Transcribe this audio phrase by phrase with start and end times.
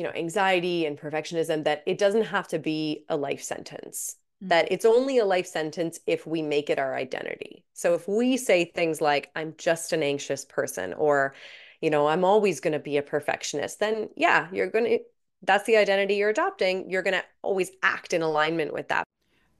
[0.00, 4.16] you know, anxiety and perfectionism that it doesn't have to be a life sentence.
[4.42, 4.48] Mm-hmm.
[4.48, 7.66] That it's only a life sentence if we make it our identity.
[7.74, 11.34] So if we say things like, I'm just an anxious person, or,
[11.82, 14.98] you know, I'm always going to be a perfectionist, then yeah, you're going to,
[15.42, 16.88] that's the identity you're adopting.
[16.88, 19.04] You're going to always act in alignment with that.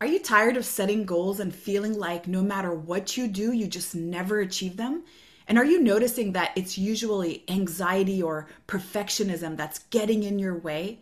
[0.00, 3.66] Are you tired of setting goals and feeling like no matter what you do, you
[3.66, 5.04] just never achieve them?
[5.50, 11.00] And are you noticing that it's usually anxiety or perfectionism that's getting in your way?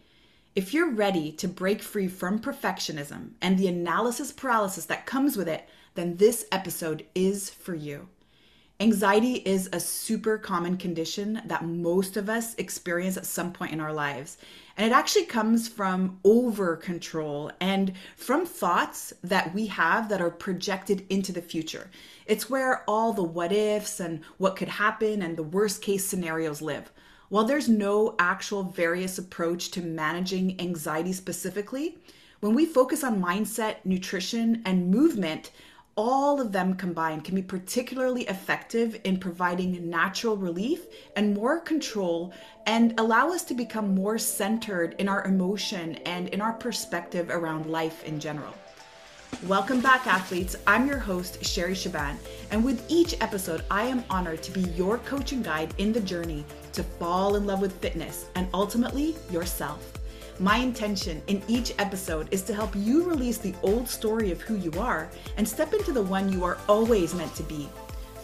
[0.56, 5.48] If you're ready to break free from perfectionism and the analysis paralysis that comes with
[5.48, 8.08] it, then this episode is for you.
[8.80, 13.80] Anxiety is a super common condition that most of us experience at some point in
[13.80, 14.38] our lives.
[14.76, 20.30] And it actually comes from over control and from thoughts that we have that are
[20.30, 21.90] projected into the future.
[22.24, 26.62] It's where all the what ifs and what could happen and the worst case scenarios
[26.62, 26.92] live.
[27.30, 31.98] While there's no actual various approach to managing anxiety specifically,
[32.38, 35.50] when we focus on mindset, nutrition, and movement,
[35.98, 42.32] all of them combined can be particularly effective in providing natural relief and more control
[42.66, 47.66] and allow us to become more centered in our emotion and in our perspective around
[47.66, 48.54] life in general.
[49.48, 50.54] Welcome back, athletes.
[50.68, 52.16] I'm your host, Sherry Shaban,
[52.52, 56.00] and with each episode, I am honored to be your coach and guide in the
[56.00, 59.97] journey to fall in love with fitness and ultimately yourself.
[60.40, 64.54] My intention in each episode is to help you release the old story of who
[64.54, 67.68] you are and step into the one you are always meant to be.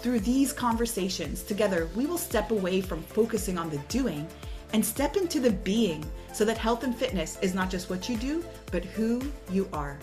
[0.00, 4.28] Through these conversations, together we will step away from focusing on the doing
[4.72, 8.16] and step into the being so that health and fitness is not just what you
[8.16, 9.20] do, but who
[9.50, 9.98] you are.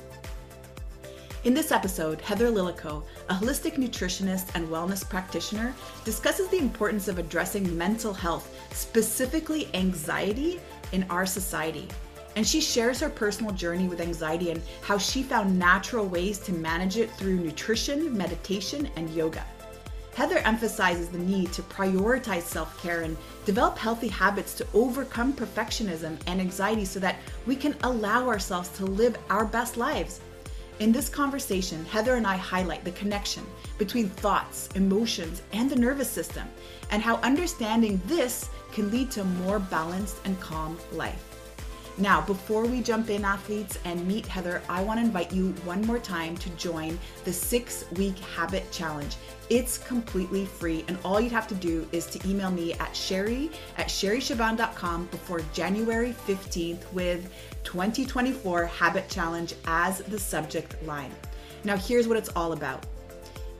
[1.44, 5.74] In this episode, Heather Lillico, a holistic nutritionist and wellness practitioner,
[6.04, 10.60] discusses the importance of addressing mental health, specifically anxiety,
[10.92, 11.88] in our society.
[12.36, 16.54] And she shares her personal journey with anxiety and how she found natural ways to
[16.54, 19.46] manage it through nutrition, meditation, and yoga.
[20.14, 26.18] Heather emphasizes the need to prioritize self care and develop healthy habits to overcome perfectionism
[26.28, 30.20] and anxiety so that we can allow ourselves to live our best lives.
[30.80, 33.46] In this conversation, Heather and I highlight the connection
[33.78, 36.48] between thoughts, emotions, and the nervous system,
[36.92, 41.32] and how understanding this can lead to a more balanced and calm life.
[41.98, 45.82] Now, before we jump in, athletes, and meet Heather, I want to invite you one
[45.82, 49.18] more time to join the six week habit challenge.
[49.50, 53.52] It's completely free, and all you'd have to do is to email me at sherry
[53.78, 57.32] at sherryshaban.com before January 15th with
[57.66, 61.12] 2024 Habit Challenge as the subject line.
[61.66, 62.86] Now, here's what it's all about.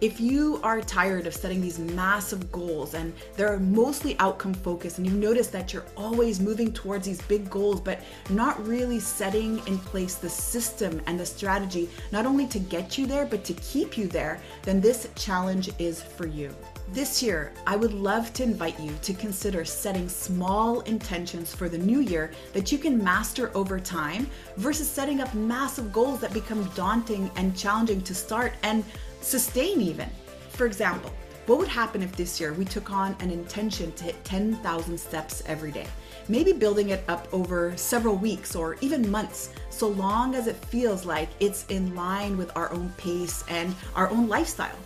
[0.02, 5.06] If you are tired of setting these massive goals and they're mostly outcome focused, and
[5.06, 8.00] you notice that you're always moving towards these big goals, but
[8.32, 13.06] not really setting in place the system and the strategy, not only to get you
[13.06, 16.52] there, but to keep you there, then this challenge is for you.
[16.92, 21.78] This year, I would love to invite you to consider setting small intentions for the
[21.78, 26.70] new year that you can master over time versus setting up massive goals that become
[26.74, 28.84] daunting and challenging to start and
[29.22, 30.10] sustain even.
[30.50, 31.12] For example,
[31.48, 35.42] what would happen if this year we took on an intention to hit 10,000 steps
[35.48, 35.88] every day?
[36.28, 41.06] Maybe building it up over several weeks or even months, so long as it feels
[41.06, 44.78] like it's in line with our own pace and our own lifestyle.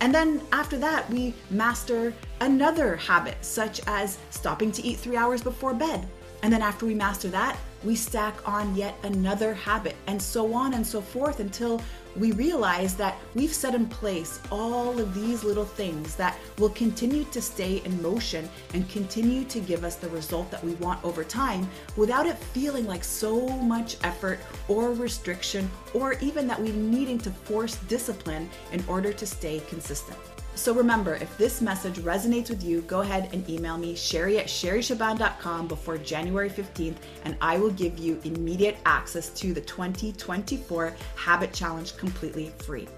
[0.00, 5.42] And then after that, we master another habit, such as stopping to eat three hours
[5.42, 6.08] before bed.
[6.42, 10.74] And then after we master that, we stack on yet another habit, and so on
[10.74, 11.80] and so forth until
[12.16, 17.24] we realize that we've set in place all of these little things that will continue
[17.24, 21.24] to stay in motion and continue to give us the result that we want over
[21.24, 27.18] time without it feeling like so much effort or restriction or even that we're needing
[27.18, 30.18] to force discipline in order to stay consistent.
[30.54, 34.46] So remember, if this message resonates with you, go ahead and email me, sherry at
[34.46, 41.52] sherryshaban.com before January 15th, and I will give you immediate access to the 2024 Habit
[41.52, 42.88] Challenge completely free.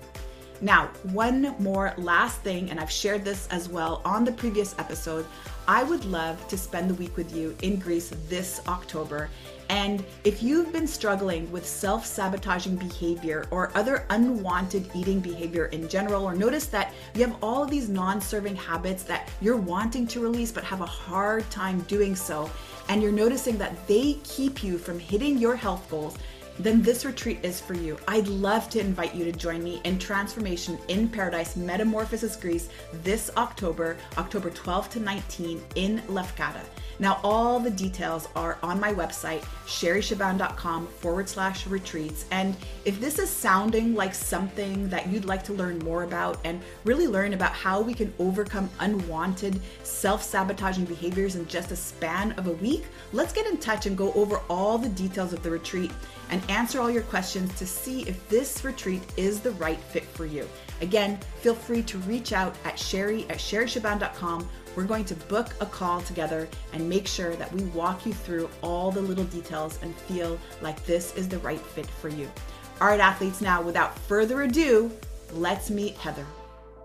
[0.60, 5.26] Now, one more last thing, and I've shared this as well on the previous episode.
[5.66, 9.28] I would love to spend the week with you in Greece this October
[9.72, 15.88] and if you've been struggling with self sabotaging behavior or other unwanted eating behavior in
[15.88, 20.06] general, or notice that you have all of these non serving habits that you're wanting
[20.08, 22.50] to release but have a hard time doing so,
[22.90, 26.18] and you're noticing that they keep you from hitting your health goals,
[26.58, 27.96] then this retreat is for you.
[28.06, 32.68] I'd love to invite you to join me in Transformation in Paradise Metamorphosis Greece
[33.02, 36.60] this October, October 12 to 19 in Lefkada.
[37.02, 42.26] Now, all the details are on my website, sherryshaban.com forward slash retreats.
[42.30, 46.62] And if this is sounding like something that you'd like to learn more about and
[46.84, 52.32] really learn about how we can overcome unwanted self sabotaging behaviors in just a span
[52.38, 55.50] of a week, let's get in touch and go over all the details of the
[55.50, 55.90] retreat
[56.30, 60.24] and answer all your questions to see if this retreat is the right fit for
[60.24, 60.48] you.
[60.80, 65.66] Again, feel free to reach out at sherry at sherryshaban.com we're going to book a
[65.66, 69.94] call together and make sure that we walk you through all the little details and
[69.94, 72.30] feel like this is the right fit for you.
[72.80, 74.90] All right, athletes, now without further ado,
[75.32, 76.26] let's meet Heather.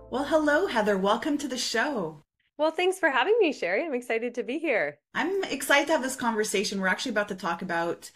[0.10, 0.98] Well, hello, Heather.
[0.98, 2.22] Welcome to the show.
[2.57, 3.86] Well, thanks for having me, Sherry.
[3.86, 4.98] I'm excited to be here.
[5.13, 6.81] I'm excited to have this conversation.
[6.81, 8.10] We're actually about to talk about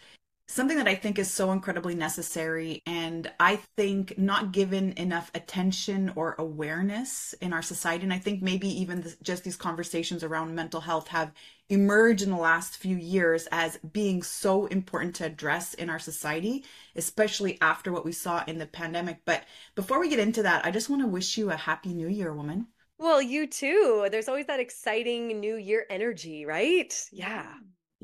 [0.52, 2.82] something that I think is so incredibly necessary.
[2.86, 8.04] And I think not given enough attention or awareness in our society.
[8.04, 11.32] And I think maybe even just these conversations around mental health have
[11.68, 16.64] emerged in the last few years as being so important to address in our society,
[16.96, 19.20] especially after what we saw in the pandemic.
[19.24, 19.44] But
[19.74, 22.34] before we get into that, I just want to wish you a happy new year,
[22.34, 22.66] woman.
[22.98, 24.06] Well, you too.
[24.10, 26.94] There's always that exciting new year energy, right?
[27.10, 27.52] Yeah.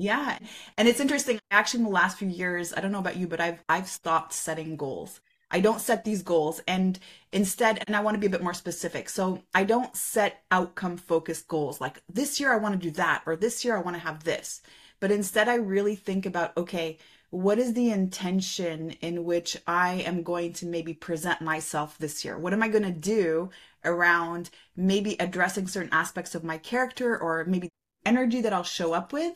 [0.01, 0.39] Yeah.
[0.77, 1.39] And it's interesting.
[1.51, 4.31] Actually, in the last few years, I don't know about you, but I've I've stopped
[4.33, 5.19] setting goals.
[5.51, 6.97] I don't set these goals and
[7.33, 9.09] instead, and I want to be a bit more specific.
[9.09, 13.23] So I don't set outcome focused goals like this year I want to do that
[13.25, 14.61] or this year I want to have this.
[15.01, 16.97] But instead, I really think about okay,
[17.29, 22.37] what is the intention in which I am going to maybe present myself this year?
[22.37, 23.49] What am I going to do
[23.83, 27.69] around maybe addressing certain aspects of my character or maybe
[28.05, 29.33] energy that I'll show up with?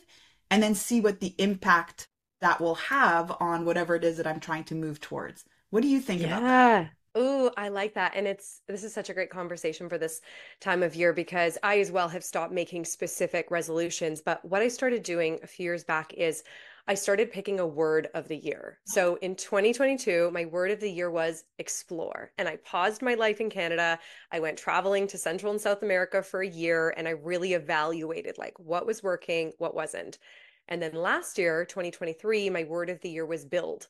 [0.49, 2.07] And then see what the impact
[2.41, 5.45] that will have on whatever it is that I'm trying to move towards.
[5.69, 6.27] What do you think yeah.
[6.27, 6.91] about that?
[7.15, 8.13] Oh, I like that.
[8.15, 10.19] And it's this is such a great conversation for this
[10.59, 14.21] time of year because I as well have stopped making specific resolutions.
[14.21, 16.43] But what I started doing a few years back is
[16.85, 18.79] I started picking a word of the year.
[18.85, 22.31] So in 2022, my word of the year was explore.
[22.37, 23.97] And I paused my life in Canada.
[24.31, 28.37] I went traveling to Central and South America for a year and I really evaluated
[28.37, 30.19] like what was working, what wasn't.
[30.67, 33.87] And then last year, 2023, my word of the year was build.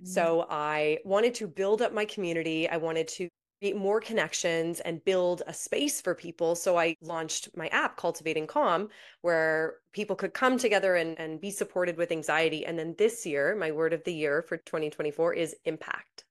[0.00, 0.06] Mm-hmm.
[0.06, 2.68] So I wanted to build up my community.
[2.68, 6.54] I wanted to create more connections and build a space for people.
[6.54, 8.88] So I launched my app, Cultivating Calm,
[9.22, 12.66] where people could come together and, and be supported with anxiety.
[12.66, 16.24] And then this year, my word of the year for 2024 is impact.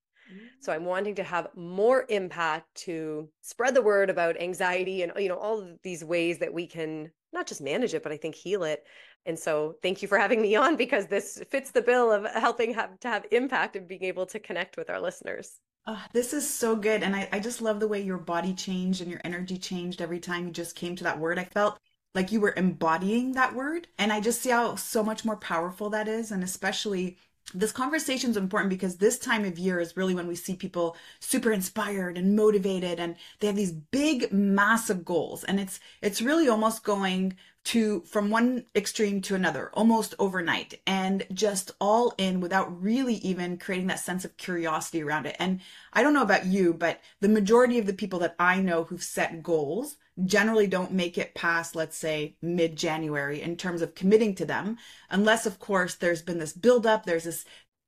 [0.59, 0.75] So mm.
[0.75, 5.37] I'm wanting to have more impact to spread the word about anxiety and you know
[5.37, 8.83] all these ways that we can not just manage it but I think heal it
[9.25, 12.73] and so thank you for having me on because this fits the bill of helping
[12.73, 15.59] have to have impact and being able to connect with our listeners.
[15.87, 17.03] Oh, this is so good.
[17.03, 20.19] And I, I just love the way your body changed and your energy changed every
[20.19, 21.37] time you just came to that word.
[21.37, 21.79] I felt
[22.15, 23.87] like you were embodying that word.
[23.99, 26.31] And I just see how so much more powerful that is.
[26.31, 27.17] And especially
[27.53, 30.97] this conversation is important because this time of year is really when we see people
[31.19, 36.49] super inspired and motivated and they have these big massive goals and it's it's really
[36.49, 37.35] almost going
[37.65, 43.57] to from one extreme to another almost overnight and just all in without really even
[43.57, 45.35] creating that sense of curiosity around it.
[45.39, 45.59] And
[45.91, 49.03] I don't know about you, but the majority of the people that I know who've
[49.03, 54.33] set goals generally don't make it past, let's say, mid January in terms of committing
[54.35, 54.77] to them,
[55.09, 57.45] unless, of course, there's been this buildup, there's this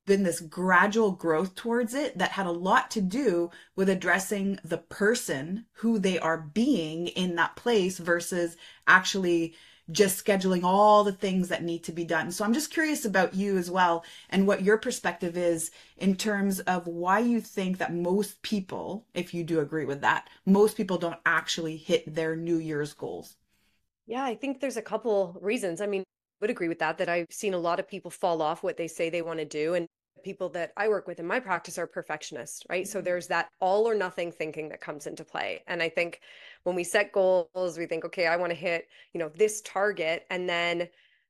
[0.08, 4.80] been this gradual growth towards it that had a lot to do with addressing the
[4.80, 9.54] person who they are being in that place versus actually
[9.92, 12.32] just scheduling all the things that need to be done.
[12.32, 16.60] So I'm just curious about you as well and what your perspective is in terms
[16.62, 20.98] of why you think that most people, if you do agree with that, most people
[20.98, 23.36] don't actually hit their New Year's goals.
[24.08, 25.80] Yeah, I think there's a couple reasons.
[25.80, 26.04] I mean,
[26.42, 28.88] would agree with that that I've seen a lot of people fall off what they
[28.88, 29.88] say they want to do and
[30.24, 32.88] people that I work with in my practice are perfectionists, right?
[32.88, 33.06] So mm-hmm.
[33.06, 35.64] there's that all or nothing thinking that comes into play.
[35.68, 36.22] And I think
[36.64, 40.26] when we set goals, we think, okay, I want to hit, you know, this target.
[40.30, 40.88] And then,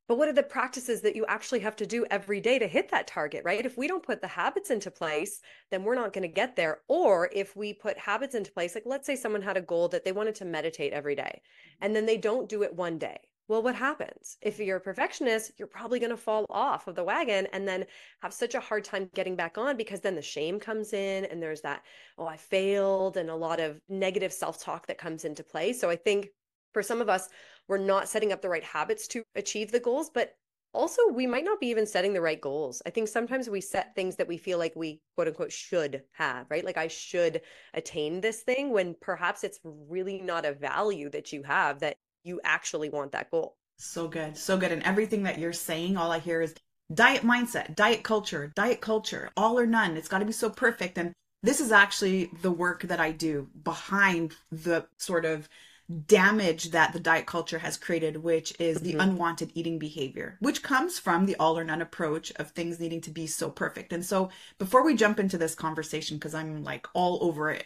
[0.08, 2.90] but what are the practices that you actually have to do every day to hit
[2.92, 3.66] that target, right?
[3.66, 6.80] If we don't put the habits into place, then we're not going to get there.
[6.88, 10.06] Or if we put habits into place, like let's say someone had a goal that
[10.06, 11.86] they wanted to meditate every day, mm-hmm.
[11.86, 14.38] and then they don't do it one day well, what happens?
[14.42, 17.86] If you're a perfectionist, you're probably going to fall off of the wagon and then
[18.22, 21.42] have such a hard time getting back on because then the shame comes in and
[21.42, 21.84] there's that,
[22.18, 25.72] oh, I failed, and a lot of negative self talk that comes into play.
[25.72, 26.30] So I think
[26.74, 27.30] for some of us,
[27.70, 30.36] we're not setting up the right habits to achieve the goals, but
[30.74, 32.82] also we might not be even setting the right goals.
[32.86, 36.48] I think sometimes we set things that we feel like we quote unquote should have,
[36.50, 36.66] right?
[36.66, 37.42] Like I should
[37.74, 42.42] attain this thing when perhaps it's really not a value that you have that you
[42.44, 43.56] actually want that goal.
[43.78, 44.38] So good.
[44.38, 44.72] So good.
[44.72, 46.56] And everything that you're saying, all I hear is
[46.94, 49.98] diet mindset, diet culture, diet culture, all or none.
[49.98, 50.98] It's got to be so perfect.
[50.98, 55.48] And this is actually the work that I do behind the sort of
[56.08, 59.02] damage that the diet culture has created, which is the mm-hmm.
[59.02, 63.12] unwanted eating behavior, which comes from the all or none approach of things needing to
[63.12, 63.94] be so perfect.
[63.94, 67.66] And so before we jump into this conversation, because I'm like all over it,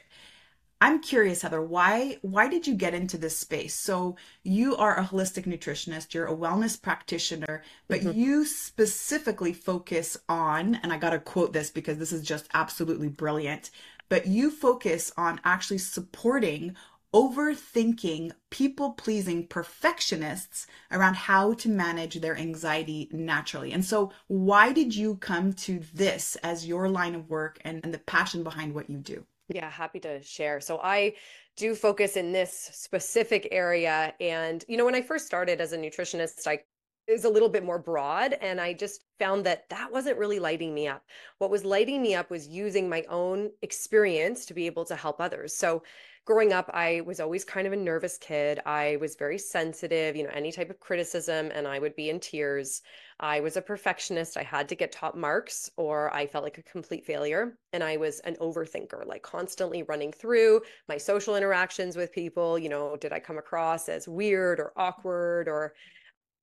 [0.84, 3.76] I'm curious, Heather, why why did you get into this space?
[3.76, 8.20] So you are a holistic nutritionist, you're a wellness practitioner, but mm-hmm.
[8.20, 13.70] you specifically focus on, and I gotta quote this because this is just absolutely brilliant,
[14.10, 16.76] but you focus on actually supporting
[17.14, 23.72] overthinking, people pleasing perfectionists around how to manage their anxiety naturally.
[23.74, 27.94] And so, why did you come to this as your line of work and, and
[27.94, 29.26] the passion behind what you do?
[29.54, 30.62] Yeah, happy to share.
[30.62, 31.14] So I
[31.58, 34.14] do focus in this specific area.
[34.20, 36.60] And, you know, when I first started as a nutritionist, I
[37.08, 40.72] is a little bit more broad and i just found that that wasn't really lighting
[40.74, 41.04] me up
[41.40, 45.20] what was lighting me up was using my own experience to be able to help
[45.20, 45.82] others so
[46.26, 48.60] growing up, I was always kind of a nervous kid.
[48.66, 52.20] I was very sensitive, you know, any type of criticism, and I would be in
[52.20, 52.82] tears.
[53.20, 54.38] I was a perfectionist.
[54.38, 57.58] I had to get top marks, or I felt like a complete failure.
[57.74, 62.58] And I was an overthinker, like constantly running through my social interactions with people.
[62.60, 65.74] You know, did I come across as weird or awkward or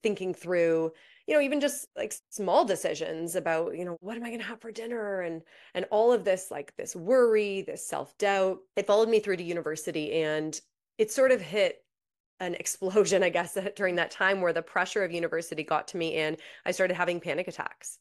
[0.03, 0.93] thinking through
[1.29, 4.47] you know even just like small decisions about you know what am i going to
[4.47, 5.21] have for dinner?
[5.21, 5.43] and
[5.75, 10.23] and all of this like this worry this self-doubt it followed me through to university
[10.23, 10.61] and
[10.97, 11.85] it sort of hit
[12.41, 16.15] an explosion i guess during that time where the pressure of university got to me
[16.17, 17.99] and i started having panic attacks.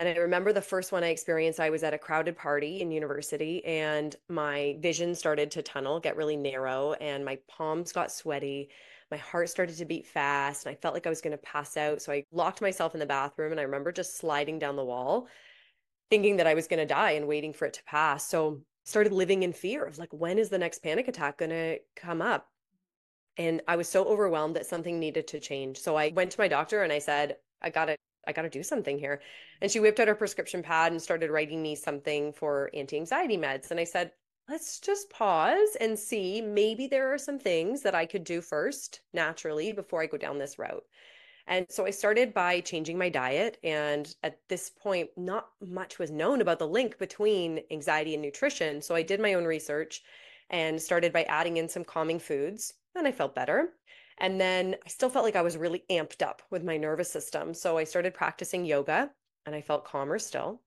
[0.00, 0.18] And I mm.
[0.18, 4.14] remember the first one I experienced, I was at a crowded party in university and
[4.28, 8.70] my vision started to tunnel, get really narrow, and my palms got sweaty
[9.10, 11.76] my heart started to beat fast and I felt like I was going to pass
[11.76, 12.02] out.
[12.02, 15.28] So I locked myself in the bathroom and I remember just sliding down the wall,
[16.10, 18.28] thinking that I was going to die and waiting for it to pass.
[18.28, 21.78] So started living in fear of like, when is the next panic attack going to
[21.96, 22.48] come up?
[23.36, 25.78] And I was so overwhelmed that something needed to change.
[25.78, 27.96] So I went to my doctor and I said, I got to
[28.26, 29.22] I got to do something here.
[29.62, 33.38] And she whipped out her prescription pad and started writing me something for anti anxiety
[33.38, 33.70] meds.
[33.70, 34.12] And I said,
[34.48, 39.00] let's just pause and see maybe there are some things that I could do first
[39.12, 40.84] naturally before I go down this route.
[41.46, 43.58] And so I started by changing my diet.
[43.62, 48.82] And at this point, not much was known about the link between anxiety and nutrition.
[48.82, 50.02] So I did my own research
[50.50, 52.74] and started by adding in some calming foods.
[52.94, 53.70] And I felt better.
[54.18, 57.54] And then I still felt like I was really amped up with my nervous system.
[57.54, 59.10] So I started practicing yoga
[59.46, 60.60] and I felt calmer still.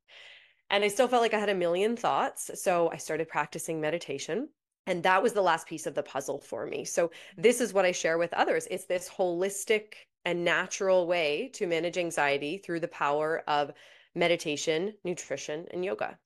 [0.71, 2.49] And I still felt like I had a million thoughts.
[2.55, 4.49] So I started practicing meditation.
[4.87, 6.85] And that was the last piece of the puzzle for me.
[6.85, 8.67] So this is what I share with others.
[8.71, 9.93] It's this holistic
[10.25, 13.73] and natural way to manage anxiety through the power of
[14.15, 16.17] meditation, nutrition, and yoga.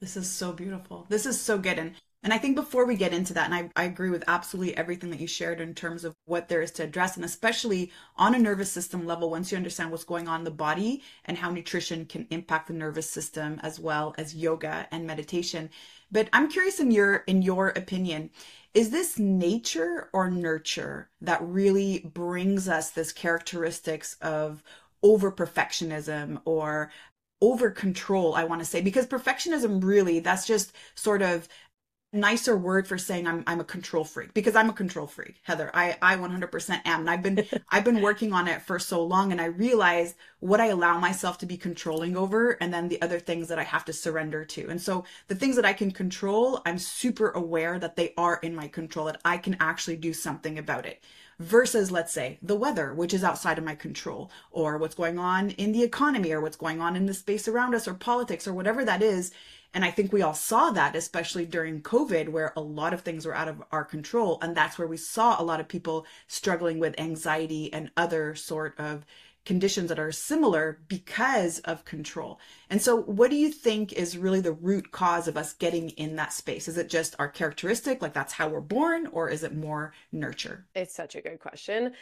[0.00, 1.06] This is so beautiful.
[1.08, 1.78] This is so good.
[1.78, 1.92] And
[2.28, 5.08] and I think before we get into that, and I, I agree with absolutely everything
[5.08, 8.38] that you shared in terms of what there is to address, and especially on a
[8.38, 12.04] nervous system level, once you understand what's going on in the body and how nutrition
[12.04, 15.70] can impact the nervous system as well as yoga and meditation.
[16.12, 18.28] But I'm curious in your in your opinion,
[18.74, 24.62] is this nature or nurture that really brings us this characteristics of
[25.02, 26.90] over perfectionism or
[27.40, 31.48] over control i want to say because perfectionism really that's just sort of
[32.12, 35.70] nicer word for saying I'm I'm a control freak because I'm a control freak, Heather.
[35.74, 37.00] I I 100% am.
[37.00, 40.60] And I've been I've been working on it for so long and I realize what
[40.60, 43.84] I allow myself to be controlling over and then the other things that I have
[43.86, 44.68] to surrender to.
[44.68, 48.54] And so the things that I can control, I'm super aware that they are in
[48.54, 51.02] my control that I can actually do something about it.
[51.40, 55.50] Versus, let's say, the weather, which is outside of my control, or what's going on
[55.50, 58.52] in the economy, or what's going on in the space around us, or politics, or
[58.52, 59.30] whatever that is
[59.74, 63.26] and I think we all saw that, especially during COVID, where a lot of things
[63.26, 64.38] were out of our control.
[64.40, 68.78] And that's where we saw a lot of people struggling with anxiety and other sort
[68.78, 69.04] of
[69.44, 72.38] conditions that are similar because of control.
[72.68, 76.16] And so, what do you think is really the root cause of us getting in
[76.16, 76.68] that space?
[76.68, 80.66] Is it just our characteristic, like that's how we're born, or is it more nurture?
[80.74, 81.94] It's such a good question.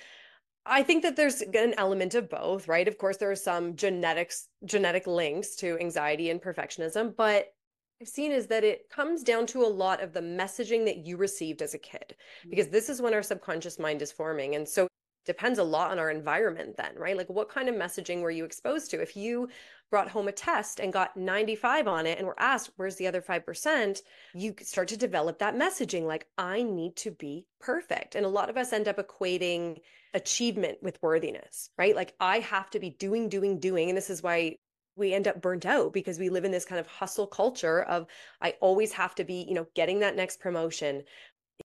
[0.69, 2.89] I think that there's an element of both, right?
[2.89, 7.55] Of course, there are some genetics, genetic links to anxiety and perfectionism, but
[8.01, 11.17] I've seen is that it comes down to a lot of the messaging that you
[11.17, 12.51] received as a kid, mm-hmm.
[12.51, 14.55] because this is when our subconscious mind is forming.
[14.55, 14.91] And so it
[15.25, 17.17] depends a lot on our environment then, right?
[17.17, 19.01] Like what kind of messaging were you exposed to?
[19.01, 19.49] If you
[19.91, 23.23] brought home a test and got 95 on it and were asked, where's the other
[23.23, 24.01] 5%?
[24.35, 28.15] You start to develop that messaging like, I need to be perfect.
[28.15, 29.79] And a lot of us end up equating
[30.13, 31.95] achievement with worthiness, right?
[31.95, 33.89] Like, I have to be doing, doing, doing.
[33.89, 34.57] And this is why
[34.97, 38.07] we end up burnt out because we live in this kind of hustle culture of
[38.41, 41.05] I always have to be, you know, getting that next promotion,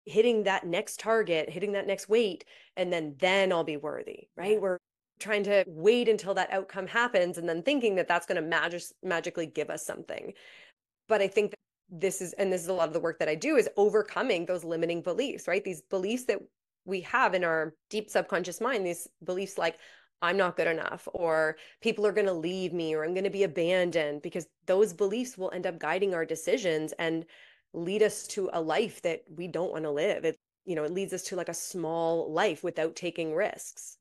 [0.06, 2.46] hitting that next target, hitting that next weight,
[2.76, 4.62] and then then I'll be worthy, right?
[4.62, 4.78] We're
[5.20, 8.82] trying to wait until that outcome happens and then thinking that that's going to mag-
[9.04, 10.34] magically give us something.
[11.08, 11.54] But I think
[11.90, 14.46] this is and this is a lot of the work that I do is overcoming
[14.46, 15.64] those limiting beliefs, right?
[15.64, 16.40] These beliefs that
[16.86, 19.78] we have in our deep subconscious mind, these beliefs like
[20.22, 23.30] I'm not good enough, or people are going to leave me, or I'm going to
[23.30, 27.25] be abandoned, because those beliefs will end up guiding our decisions and
[27.74, 30.25] lead us to a life that we don't want to live.
[30.25, 33.98] It, you know, it leads us to like a small life without taking risks.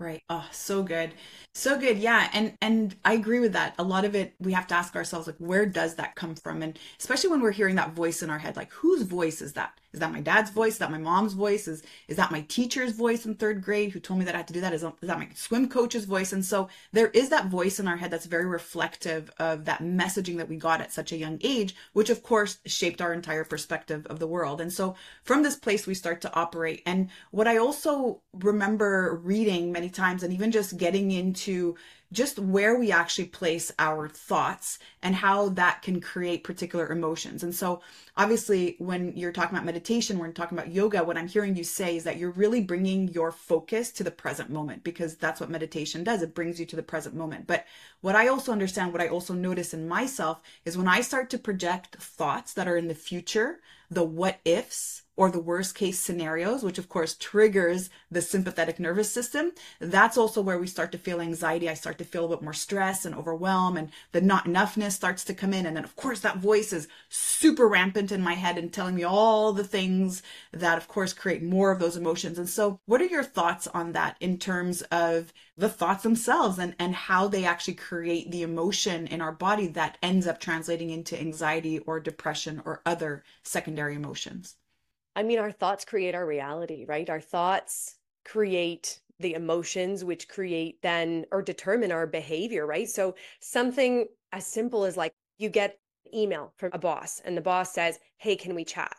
[0.00, 0.22] Right.
[0.30, 1.12] Oh, so good.
[1.54, 1.98] So good.
[1.98, 2.30] Yeah.
[2.32, 3.74] And and I agree with that.
[3.78, 6.62] A lot of it we have to ask ourselves like where does that come from?
[6.62, 9.78] And especially when we're hearing that voice in our head, like whose voice is that?
[9.92, 10.74] Is that my dad's voice?
[10.74, 11.66] Is that my mom's voice?
[11.66, 14.46] Is is that my teacher's voice in third grade who told me that I had
[14.48, 14.72] to do that?
[14.72, 16.32] Is, is that my swim coach's voice?
[16.32, 20.36] And so there is that voice in our head that's very reflective of that messaging
[20.36, 24.06] that we got at such a young age, which of course shaped our entire perspective
[24.06, 24.60] of the world.
[24.60, 24.94] And so
[25.24, 26.82] from this place we start to operate.
[26.86, 31.76] And what I also remember reading many times and even just getting into
[32.12, 37.42] just where we actually place our thoughts and how that can create particular emotions.
[37.42, 37.82] And so,
[38.16, 41.64] obviously, when you're talking about meditation, when you're talking about yoga, what I'm hearing you
[41.64, 45.50] say is that you're really bringing your focus to the present moment because that's what
[45.50, 46.22] meditation does.
[46.22, 47.46] It brings you to the present moment.
[47.46, 47.66] But
[48.00, 51.38] what I also understand, what I also notice in myself is when I start to
[51.38, 56.62] project thoughts that are in the future, the what ifs, or the worst case scenarios,
[56.62, 61.20] which of course triggers the sympathetic nervous system, that's also where we start to feel
[61.20, 61.68] anxiety.
[61.68, 65.24] I start to feel a bit more stress and overwhelm, and the not enoughness starts
[65.24, 65.66] to come in.
[65.66, 69.02] And then, of course, that voice is super rampant in my head and telling me
[69.02, 72.38] all the things that, of course, create more of those emotions.
[72.38, 76.74] And so, what are your thoughts on that in terms of the thoughts themselves and,
[76.78, 81.20] and how they actually create the emotion in our body that ends up translating into
[81.20, 84.56] anxiety or depression or other secondary emotions?
[85.16, 87.08] I mean, our thoughts create our reality, right?
[87.08, 92.88] Our thoughts create the emotions, which create then or determine our behavior, right?
[92.88, 97.42] So, something as simple as like you get an email from a boss and the
[97.42, 98.96] boss says, Hey, can we chat?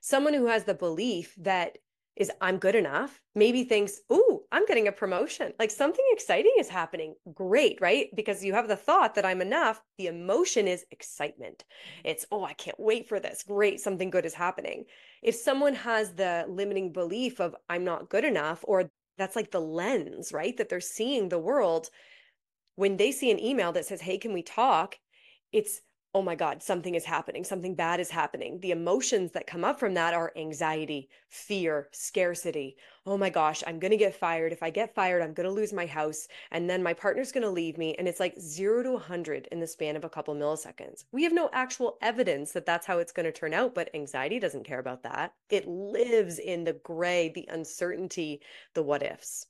[0.00, 1.78] Someone who has the belief that
[2.16, 5.52] is I'm good enough, maybe thinks, Ooh, I'm getting a promotion.
[5.58, 7.14] Like something exciting is happening.
[7.34, 8.08] Great, right?
[8.14, 9.82] Because you have the thought that I'm enough.
[9.98, 11.64] The emotion is excitement.
[12.04, 13.42] It's, Oh, I can't wait for this.
[13.42, 14.84] Great, something good is happening.
[15.22, 19.60] If someone has the limiting belief of I'm not good enough, or that's like the
[19.60, 20.56] lens, right?
[20.56, 21.88] That they're seeing the world.
[22.76, 24.96] When they see an email that says, Hey, can we talk?
[25.52, 25.80] It's,
[26.14, 28.60] oh my God, something is happening, something bad is happening.
[28.60, 32.76] The emotions that come up from that are anxiety, fear, scarcity.
[33.04, 34.52] Oh my gosh, I'm going to get fired.
[34.52, 36.28] If I get fired, I'm going to lose my house.
[36.52, 37.96] And then my partner's going to leave me.
[37.98, 41.04] And it's like zero to 100 in the span of a couple milliseconds.
[41.10, 44.38] We have no actual evidence that that's how it's going to turn out, but anxiety
[44.38, 45.34] doesn't care about that.
[45.50, 48.40] It lives in the gray, the uncertainty,
[48.74, 49.46] the what ifs.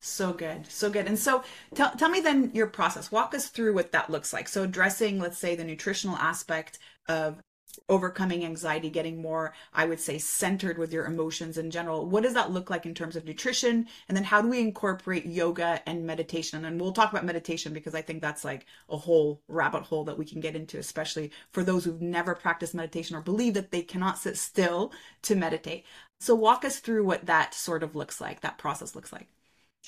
[0.00, 0.70] So good.
[0.70, 1.06] So good.
[1.06, 1.42] And so
[1.74, 3.10] tell, tell me then your process.
[3.10, 4.48] Walk us through what that looks like.
[4.48, 6.78] So addressing, let's say, the nutritional aspect
[7.08, 7.42] of
[7.88, 12.06] overcoming anxiety, getting more, I would say, centered with your emotions in general.
[12.06, 13.86] What does that look like in terms of nutrition?
[14.08, 16.64] And then how do we incorporate yoga and meditation?
[16.64, 20.18] And we'll talk about meditation because I think that's like a whole rabbit hole that
[20.18, 23.82] we can get into, especially for those who've never practiced meditation or believe that they
[23.82, 25.84] cannot sit still to meditate.
[26.18, 29.28] So walk us through what that sort of looks like, that process looks like.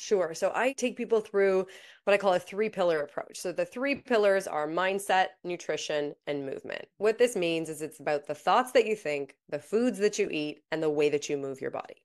[0.00, 0.32] Sure.
[0.32, 1.66] So I take people through
[2.04, 3.36] what I call a three pillar approach.
[3.36, 6.86] So the three pillars are mindset, nutrition, and movement.
[6.98, 10.28] What this means is it's about the thoughts that you think, the foods that you
[10.30, 12.04] eat, and the way that you move your body.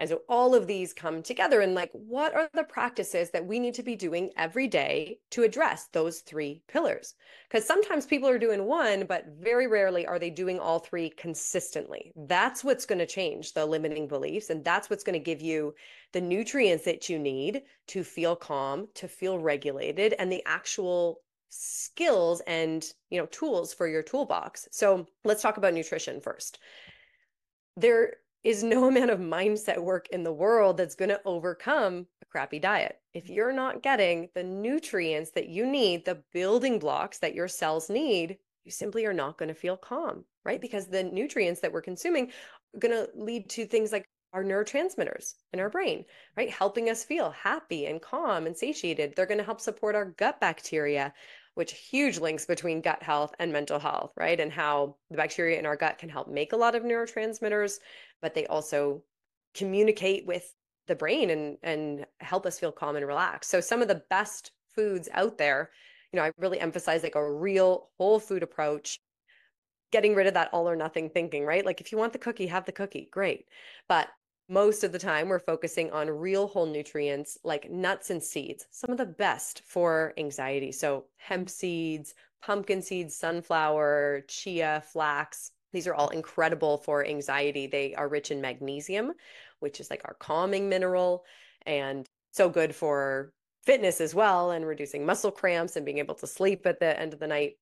[0.00, 3.58] And so all of these come together and like, what are the practices that we
[3.58, 7.14] need to be doing every day to address those three pillars?
[7.46, 12.12] Because sometimes people are doing one, but very rarely are they doing all three consistently.
[12.16, 14.48] That's what's going to change the limiting beliefs.
[14.48, 15.74] And that's what's going to give you
[16.12, 22.40] the nutrients that you need to feel calm, to feel regulated, and the actual skills
[22.46, 24.66] and you know tools for your toolbox.
[24.70, 26.58] So let's talk about nutrition first.
[27.76, 32.26] There is no amount of mindset work in the world that's going to overcome a
[32.26, 32.98] crappy diet.
[33.14, 33.32] If mm-hmm.
[33.34, 38.38] you're not getting the nutrients that you need, the building blocks that your cells need,
[38.64, 40.60] you simply are not going to feel calm, right?
[40.60, 42.30] Because the nutrients that we're consuming
[42.74, 46.04] are going to lead to things like our neurotransmitters in our brain,
[46.36, 46.50] right?
[46.50, 49.14] Helping us feel happy and calm and satiated.
[49.16, 51.12] They're going to help support our gut bacteria,
[51.60, 54.40] which huge links between gut health and mental health, right?
[54.40, 57.80] And how the bacteria in our gut can help make a lot of neurotransmitters,
[58.22, 59.02] but they also
[59.54, 60.54] communicate with
[60.86, 63.50] the brain and and help us feel calm and relaxed.
[63.50, 65.68] So some of the best foods out there,
[66.10, 68.98] you know, I really emphasize like a real whole food approach
[69.92, 71.66] getting rid of that all or nothing thinking, right?
[71.66, 73.44] Like if you want the cookie, have the cookie, great.
[73.86, 74.08] But
[74.50, 78.90] most of the time we're focusing on real whole nutrients like nuts and seeds, some
[78.90, 80.72] of the best for anxiety.
[80.72, 85.52] So hemp seeds, pumpkin seeds, sunflower, chia, flax.
[85.72, 87.68] These are all incredible for anxiety.
[87.68, 89.12] They are rich in magnesium,
[89.60, 91.24] which is like our calming mineral
[91.64, 93.32] and so good for
[93.62, 97.12] fitness as well and reducing muscle cramps and being able to sleep at the end
[97.12, 97.52] of the night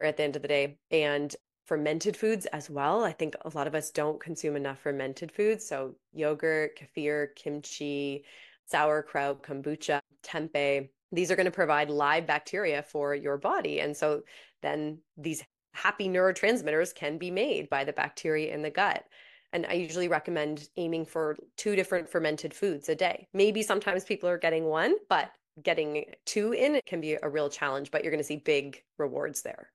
[0.00, 0.78] or at the end of the day.
[0.92, 1.34] And
[1.66, 3.04] fermented foods as well.
[3.04, 5.66] I think a lot of us don't consume enough fermented foods.
[5.66, 8.24] So, yogurt, kefir, kimchi,
[8.66, 13.80] sauerkraut, kombucha, tempeh, these are going to provide live bacteria for your body.
[13.80, 14.22] And so
[14.62, 19.04] then these happy neurotransmitters can be made by the bacteria in the gut.
[19.52, 23.28] And I usually recommend aiming for two different fermented foods a day.
[23.32, 25.30] Maybe sometimes people are getting one, but
[25.62, 29.42] getting two in can be a real challenge, but you're going to see big rewards
[29.42, 29.70] there.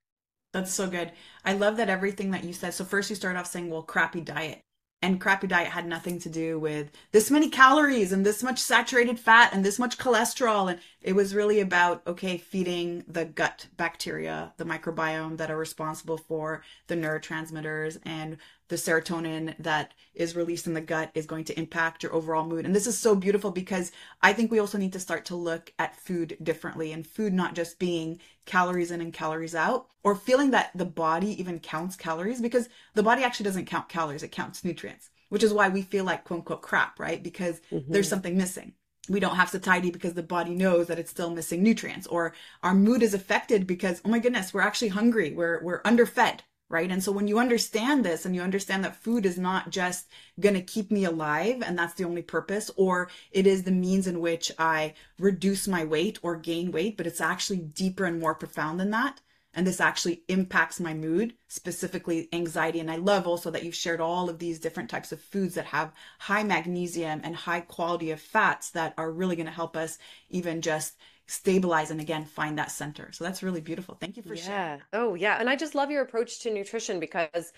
[0.54, 1.12] That's so good.
[1.46, 2.74] I love that everything that you said.
[2.74, 4.62] So first you start off saying, well, crappy diet.
[5.04, 9.20] And crappy diet had nothing to do with this many calories and this much saturated
[9.20, 10.70] fat and this much cholesterol.
[10.70, 16.18] And it was really about, okay, feeding the gut bacteria, the microbiome that are responsible
[16.18, 18.38] for the neurotransmitters and
[18.72, 22.66] the serotonin that is released in the gut is going to impact your overall mood.
[22.66, 25.74] And this is so beautiful because I think we also need to start to look
[25.78, 30.52] at food differently and food not just being calories in and calories out or feeling
[30.52, 34.64] that the body even counts calories because the body actually doesn't count calories, it counts
[34.64, 37.22] nutrients, which is why we feel like quote unquote crap, right?
[37.22, 37.92] Because mm-hmm.
[37.92, 38.74] there's something missing
[39.10, 42.76] we don't have satiety because the body knows that it's still missing nutrients or our
[42.76, 46.90] mood is affected because oh my goodness we're actually hungry we're we're underfed right?
[46.90, 50.08] And so when you understand this and you understand that food is not just
[50.40, 54.08] going to keep me alive and that's the only purpose, or it is the means
[54.08, 58.36] in which I reduce my weight or gain weight, but it's actually deeper and more
[58.36, 59.22] profound than that.
[59.54, 62.80] And this actually impacts my mood, specifically anxiety.
[62.80, 65.66] And I love also that you've shared all of these different types of foods that
[65.66, 69.98] have high magnesium and high quality of fats that are really going to help us
[70.30, 70.96] even just
[71.32, 73.10] stabilize and again find that center.
[73.14, 73.96] So that's really beautiful.
[73.96, 74.44] Thank you for yeah.
[74.44, 74.82] sharing.
[74.92, 75.38] Oh yeah.
[75.40, 77.54] And I just love your approach to nutrition because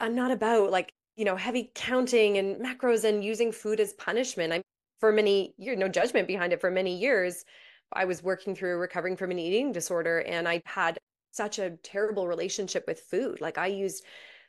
[0.00, 4.52] I'm not about like, you know, heavy counting and macros and using food as punishment.
[4.52, 4.62] I'm
[4.98, 6.60] for many years, no judgment behind it.
[6.60, 7.44] For many years,
[7.92, 10.98] I was working through recovering from an eating disorder and I had
[11.30, 13.40] such a terrible relationship with food.
[13.40, 14.04] Like I used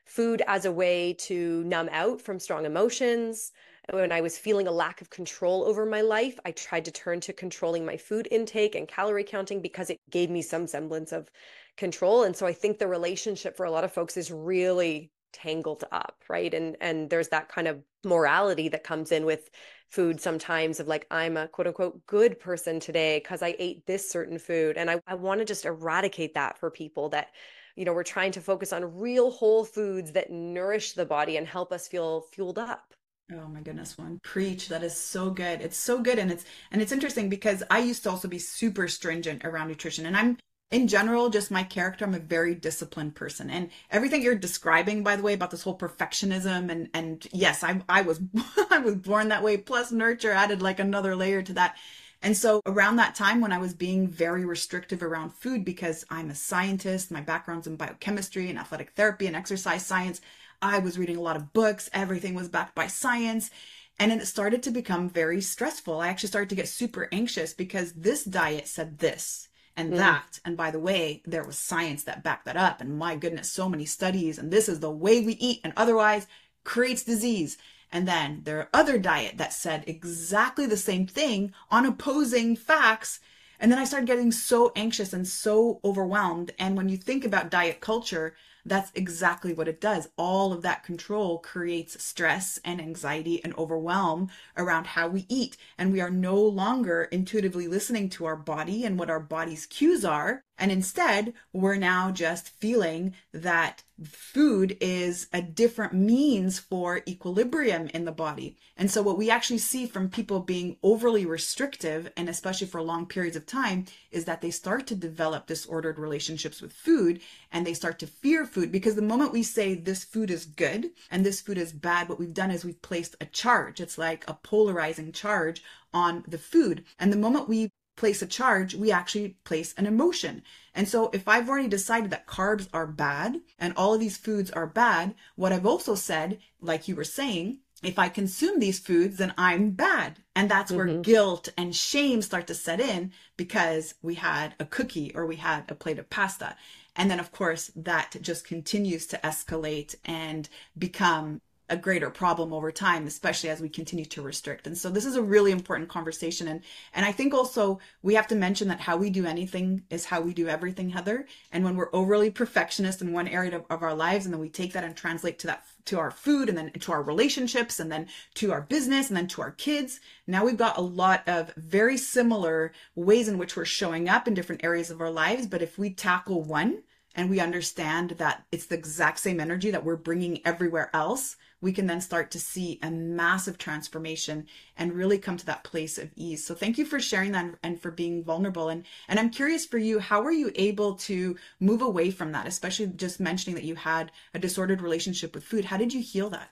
[0.05, 3.51] food as a way to numb out from strong emotions
[3.91, 7.19] when I was feeling a lack of control over my life, I tried to turn
[7.21, 11.29] to controlling my food intake and calorie counting because it gave me some semblance of
[11.75, 12.23] control.
[12.23, 16.23] And so I think the relationship for a lot of folks is really tangled up,
[16.29, 16.53] right?
[16.53, 19.49] And and there's that kind of morality that comes in with
[19.89, 24.09] food sometimes of like I'm a quote unquote good person today because I ate this
[24.09, 24.77] certain food.
[24.77, 27.29] And I, I want to just eradicate that for people that
[27.75, 31.47] you know we're trying to focus on real whole foods that nourish the body and
[31.47, 32.93] help us feel fueled up
[33.31, 34.67] Oh my goodness, one preach.
[34.67, 35.61] That is so good.
[35.61, 36.19] It's so good.
[36.19, 40.05] And it's, and it's interesting because I used to also be super stringent around nutrition
[40.05, 40.37] and I'm,
[40.71, 43.49] in general, just my character, I'm a very disciplined person.
[43.49, 47.81] And everything you're describing, by the way, about this whole perfectionism and, and yes, I,
[47.87, 48.19] I was,
[48.71, 49.57] I was born that way.
[49.57, 51.77] Plus nurture added like another layer to that.
[52.21, 56.29] And so around that time when I was being very restrictive around food because I'm
[56.29, 60.21] a scientist, my background's in biochemistry and athletic therapy and exercise science,
[60.63, 63.51] I was reading a lot of books, everything was backed by science.
[63.99, 65.99] And it started to become very stressful.
[65.99, 69.97] I actually started to get super anxious because this diet said this and mm.
[69.97, 70.39] that.
[70.45, 72.81] And by the way, there was science that backed that up.
[72.81, 74.39] And my goodness, so many studies.
[74.39, 76.27] And this is the way we eat and otherwise
[76.63, 77.57] creates disease.
[77.91, 83.19] And then there are other diet that said exactly the same thing on opposing facts.
[83.59, 86.51] And then I started getting so anxious and so overwhelmed.
[86.57, 88.33] And when you think about diet culture,
[88.65, 90.09] that's exactly what it does.
[90.17, 95.57] All of that control creates stress and anxiety and overwhelm around how we eat.
[95.77, 100.05] And we are no longer intuitively listening to our body and what our body's cues
[100.05, 100.43] are.
[100.57, 108.05] And instead, we're now just feeling that food is a different means for equilibrium in
[108.05, 108.57] the body.
[108.77, 113.07] And so, what we actually see from people being overly restrictive, and especially for long
[113.07, 117.19] periods of time, is that they start to develop disordered relationships with food
[117.51, 120.91] and they start to fear food because the moment we say this food is good
[121.09, 123.79] and this food is bad, what we've done is we've placed a charge.
[123.79, 125.63] It's like a polarizing charge
[125.93, 126.83] on the food.
[126.99, 130.43] And the moment we place a charge, we actually place an emotion.
[130.73, 134.49] And so if I've already decided that carbs are bad and all of these foods
[134.51, 139.17] are bad, what I've also said, like you were saying, if I consume these foods,
[139.17, 140.19] then I'm bad.
[140.35, 141.01] And that's where mm-hmm.
[141.01, 145.69] guilt and shame start to set in because we had a cookie or we had
[145.69, 146.55] a plate of pasta.
[146.95, 151.41] And then, of course, that just continues to escalate and become
[151.73, 154.67] a greater problem over time especially as we continue to restrict.
[154.67, 156.47] And so this is a really important conversation.
[156.47, 156.61] And
[156.93, 160.21] and i think also we have to mention that how we do anything is how
[160.21, 161.25] we do everything heather.
[161.51, 164.49] And when we're overly perfectionist in one area of, of our lives and then we
[164.49, 167.91] take that and translate to that to our food and then to our relationships and
[167.91, 171.53] then to our business and then to our kids now we've got a lot of
[171.55, 175.47] very similar ways in which we're showing up in different areas of our lives.
[175.47, 176.83] But if we tackle one
[177.15, 181.71] and we understand that it's the exact same energy that we're bringing everywhere else we
[181.71, 184.45] can then start to see a massive transformation
[184.75, 186.45] and really come to that place of ease.
[186.45, 188.67] So thank you for sharing that and for being vulnerable.
[188.67, 192.47] And, and I'm curious for you, how were you able to move away from that,
[192.47, 195.63] especially just mentioning that you had a disordered relationship with food?
[195.63, 196.49] How did you heal that?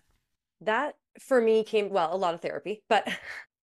[0.61, 3.05] That for me came, well, a lot of therapy, but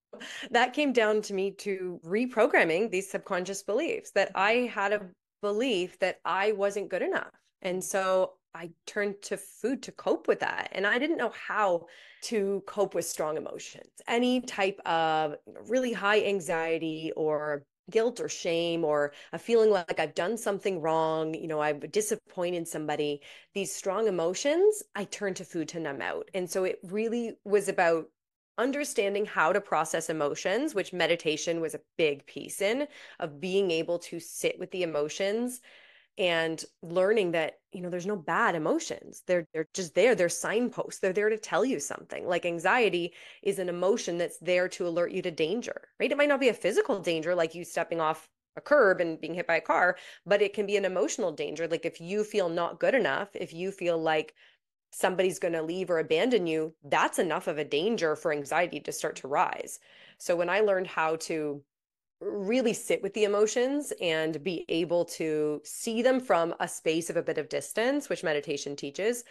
[0.50, 5.06] that came down to me to reprogramming these subconscious beliefs that I had a
[5.40, 7.30] belief that I wasn't good enough.
[7.62, 10.68] And so I turned to food to cope with that.
[10.72, 11.86] And I didn't know how
[12.22, 13.90] to cope with strong emotions.
[14.06, 15.36] Any type of
[15.68, 21.34] really high anxiety or guilt or shame or a feeling like I've done something wrong,
[21.34, 23.20] you know, I've disappointed somebody,
[23.54, 26.28] these strong emotions, I turned to food to numb out.
[26.34, 28.10] And so it really was about
[28.58, 32.88] understanding how to process emotions, which meditation was a big piece in
[33.20, 35.60] of being able to sit with the emotions
[36.18, 39.22] and learning that you know there's no bad emotions.
[39.26, 40.14] They're they're just there.
[40.14, 41.00] They're signposts.
[41.00, 42.26] They're there to tell you something.
[42.26, 46.10] Like anxiety is an emotion that's there to alert you to danger right?
[46.10, 49.34] It might not be a physical danger like you stepping off a curb and being
[49.34, 51.68] hit by a car but it can be an emotional danger.
[51.68, 54.34] Like if you feel not good enough if you feel like
[54.90, 58.92] somebody's going to leave or abandon you that's enough of a danger for anxiety to
[58.92, 59.78] start to rise.
[60.18, 61.62] So when i learned how to
[62.20, 67.16] really sit with the emotions and be able to see them from a space of
[67.16, 69.24] a bit of distance, which meditation teaches,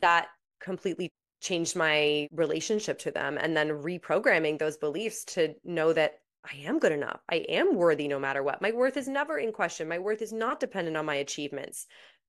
[0.00, 0.28] that
[0.60, 3.38] completely changed my relationship to them.
[3.40, 7.20] And then reprogramming those beliefs to know that I am good enough.
[7.28, 8.62] I am worthy no matter what.
[8.62, 9.88] My worth is never in question.
[9.88, 11.86] My worth is not dependent on my achievements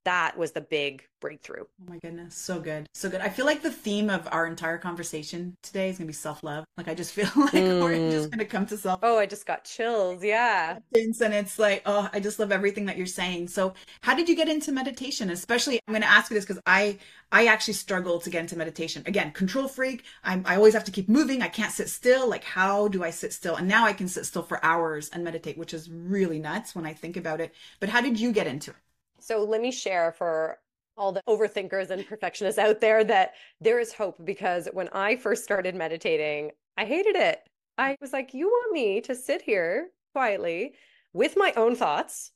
[0.08, 1.64] that was the big breakthrough.
[1.64, 2.88] Oh my goodness, so good.
[2.94, 3.20] So good.
[3.20, 6.64] I feel like the theme of our entire conversation today is going to be self-love.
[6.78, 7.84] Like I just feel like mm.
[7.84, 9.02] we're just going to come to self.
[9.04, 10.24] Oh, I just got chills.
[10.24, 10.80] Yeah.
[10.96, 13.50] And it's like, oh, I just love everything that you're saying.
[13.50, 15.30] So, how did you get into meditation?
[15.30, 18.58] Especially I'm going to ask you this cuz I I actually struggle to get into
[18.58, 19.04] meditation.
[19.06, 20.06] Again, control freak.
[20.24, 21.42] I'm, I always have to keep moving.
[21.42, 22.30] I can't sit still.
[22.30, 23.58] Like, how do I sit still?
[23.58, 26.86] And now I can sit still for hours and meditate, which is really nuts when
[26.86, 27.54] I think about it.
[27.82, 28.78] But how did you get into it?
[29.20, 30.60] So let me share for
[30.98, 35.44] all the overthinkers and perfectionists out there that there is hope because when I first
[35.44, 37.40] started meditating, I hated it.
[37.78, 40.74] I was like, you want me to sit here quietly
[41.14, 42.32] with my own thoughts.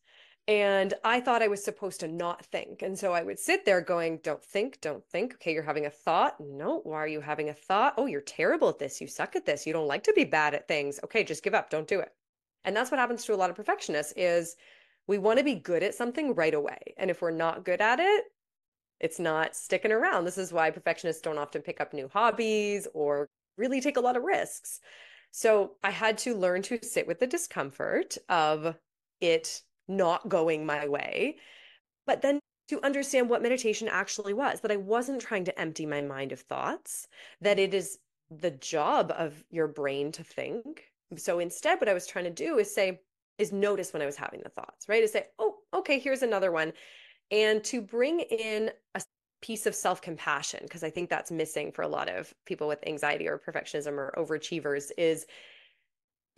[0.48, 2.82] And I thought I was supposed to not think.
[2.82, 5.36] And so I would sit there going, don't think, don't think.
[5.36, 6.36] Okay, you're having a thought.
[6.40, 7.94] No, why are you having a thought?
[7.96, 9.00] Oh, you're terrible at this.
[9.00, 9.68] You suck at this.
[9.68, 11.00] You don't like to be bad at things.
[11.04, 11.70] Okay, just give up.
[11.70, 12.12] Don't do it.
[12.64, 14.56] And that's what happens to a lot of perfectionists is
[15.12, 16.80] we want to be good at something right away.
[16.98, 18.24] And if we're not good at it,
[19.02, 20.24] it's not sticking around.
[20.24, 24.16] This is why perfectionists don't often pick up new hobbies or really take a lot
[24.16, 24.80] of risks.
[25.32, 28.78] So I had to learn to sit with the discomfort of
[29.20, 31.36] it not going my way,
[32.08, 36.02] but then to understand what meditation actually was, that I wasn't trying to empty my
[36.02, 37.06] mind of thoughts,
[37.42, 37.98] that it is
[38.30, 40.86] the job of your brain to think.
[41.18, 43.02] So instead, what I was trying to do is say,
[43.42, 45.02] is notice when I was having the thoughts, right?
[45.02, 46.74] To say, oh, okay, here's another one.
[47.32, 49.02] And to bring in a
[49.42, 52.86] piece of self compassion, because I think that's missing for a lot of people with
[52.88, 55.26] anxiety or perfectionism or overachievers, is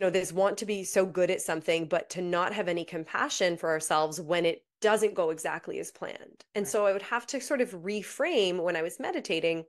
[0.00, 2.84] you know this want to be so good at something but to not have any
[2.84, 6.68] compassion for ourselves when it doesn't go exactly as planned and right.
[6.68, 9.64] so i would have to sort of reframe when i was meditating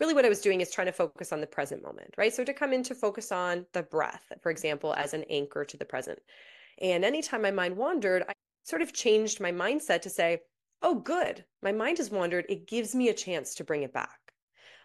[0.00, 2.42] really what i was doing is trying to focus on the present moment right so
[2.42, 5.84] to come in to focus on the breath for example as an anchor to the
[5.84, 6.18] present
[6.80, 8.32] and anytime my mind wandered, I
[8.64, 10.40] sort of changed my mindset to say,
[10.82, 12.46] oh, good, my mind has wandered.
[12.48, 14.18] It gives me a chance to bring it back.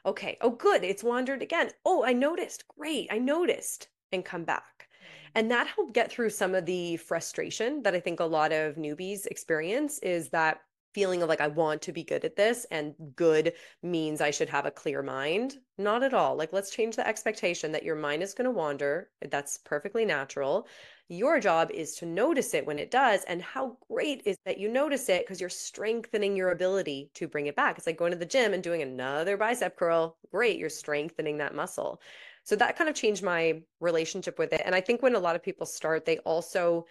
[0.05, 1.69] Okay, oh, good, it's wandered again.
[1.85, 2.65] Oh, I noticed.
[2.67, 4.89] Great, I noticed, and come back.
[4.89, 5.29] Mm.
[5.35, 8.75] And that helped get through some of the frustration that I think a lot of
[8.75, 10.61] newbies experience is that
[10.93, 14.49] feeling of like I want to be good at this and good means I should
[14.49, 15.55] have a clear mind.
[15.77, 16.35] Not at all.
[16.35, 19.09] Like let's change the expectation that your mind is going to wander.
[19.29, 20.67] That's perfectly natural.
[21.09, 24.69] Your job is to notice it when it does and how great is that you
[24.69, 27.77] notice it because you're strengthening your ability to bring it back.
[27.77, 30.17] It's like going to the gym and doing another bicep curl.
[30.31, 32.01] Great, you're strengthening that muscle.
[32.43, 34.61] So that kind of changed my relationship with it.
[34.65, 36.85] And I think when a lot of people start, they also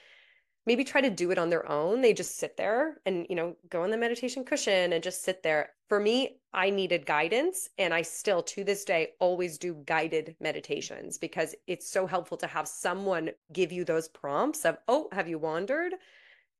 [0.66, 2.00] maybe try to do it on their own.
[2.00, 5.42] They just sit there and, you know, go on the meditation cushion and just sit
[5.42, 5.70] there.
[5.92, 7.68] For me, I needed guidance.
[7.76, 12.46] And I still, to this day, always do guided meditations because it's so helpful to
[12.46, 15.92] have someone give you those prompts of, oh, have you wandered?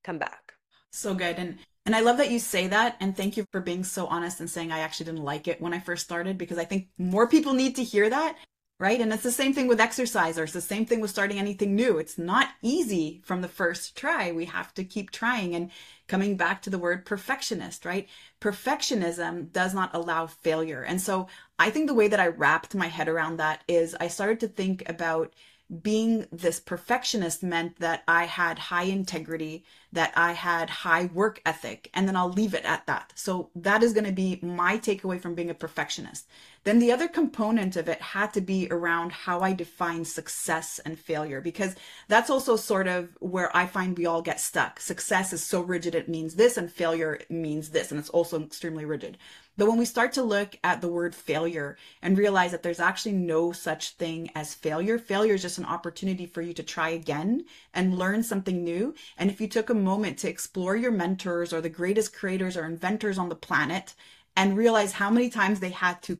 [0.05, 0.53] Come back.
[0.90, 1.37] So good.
[1.38, 2.99] And and I love that you say that.
[3.01, 5.73] And thank you for being so honest and saying I actually didn't like it when
[5.73, 8.37] I first started because I think more people need to hear that
[8.83, 9.01] right?
[9.01, 11.77] And it's the same thing with exercise or it's the same thing with starting anything
[11.77, 11.99] new.
[11.99, 14.33] It's not easy from the first try.
[14.33, 15.71] We have to keep trying and
[16.09, 18.09] coming back to the word perfectionist, right?
[18.40, 20.83] Perfectionism does not allow failure.
[20.83, 21.29] And so
[21.61, 24.49] I think the way that I wrapped my head around that is I started to
[24.49, 25.33] think about
[25.81, 31.89] being this perfectionist meant that I had high integrity, that I had high work ethic,
[31.95, 33.13] and then I'll leave it at that.
[33.15, 36.29] So that is going to be my takeaway from being a perfectionist.
[36.65, 40.99] Then the other component of it had to be around how I define success and
[40.99, 41.75] failure, because
[42.07, 44.79] that's also sort of where I find we all get stuck.
[44.79, 48.85] Success is so rigid, it means this, and failure means this, and it's also extremely
[48.85, 49.17] rigid.
[49.57, 53.12] But when we start to look at the word failure and realize that there's actually
[53.12, 57.45] no such thing as failure, failure is just an opportunity for you to try again
[57.75, 58.95] and learn something new.
[59.19, 62.65] And if you took a moment to explore your mentors or the greatest creators or
[62.65, 63.95] inventors on the planet
[64.37, 66.19] and realize how many times they had to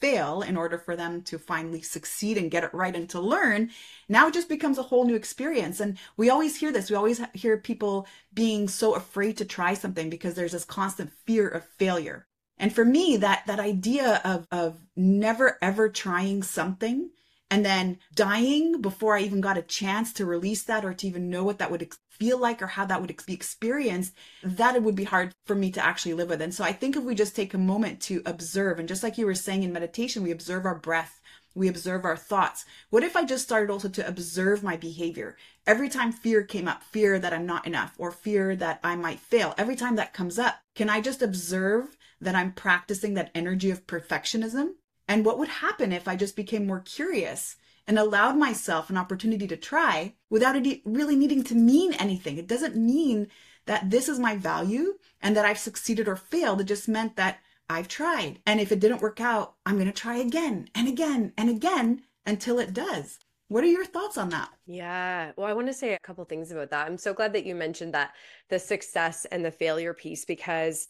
[0.00, 3.70] fail in order for them to finally succeed and get it right and to learn
[4.08, 5.78] now it just becomes a whole new experience.
[5.78, 6.90] And we always hear this.
[6.90, 11.48] We always hear people being so afraid to try something because there's this constant fear
[11.48, 12.26] of failure
[12.62, 17.10] and for me, that that idea of of never ever trying something
[17.50, 21.28] and then dying before I even got a chance to release that or to even
[21.28, 24.94] know what that would feel like or how that would be experienced, that it would
[24.94, 26.40] be hard for me to actually live with.
[26.40, 29.18] And so I think if we just take a moment to observe, and just like
[29.18, 31.20] you were saying in meditation, we observe our breath,
[31.54, 32.64] we observe our thoughts.
[32.90, 35.36] What if I just started also to observe my behavior?
[35.66, 39.20] Every time fear came up, fear that I'm not enough or fear that I might
[39.20, 43.70] fail, every time that comes up, can I just observe that I'm practicing that energy
[43.70, 44.74] of perfectionism?
[45.08, 47.56] And what would happen if I just became more curious
[47.86, 52.38] and allowed myself an opportunity to try without it really needing to mean anything?
[52.38, 53.28] It doesn't mean
[53.66, 56.60] that this is my value and that I've succeeded or failed.
[56.60, 58.40] It just meant that I've tried.
[58.46, 62.02] And if it didn't work out, I'm going to try again and again and again
[62.26, 63.18] until it does.
[63.48, 64.48] What are your thoughts on that?
[64.66, 65.32] Yeah.
[65.36, 66.86] Well, I want to say a couple things about that.
[66.86, 68.12] I'm so glad that you mentioned that
[68.48, 70.88] the success and the failure piece because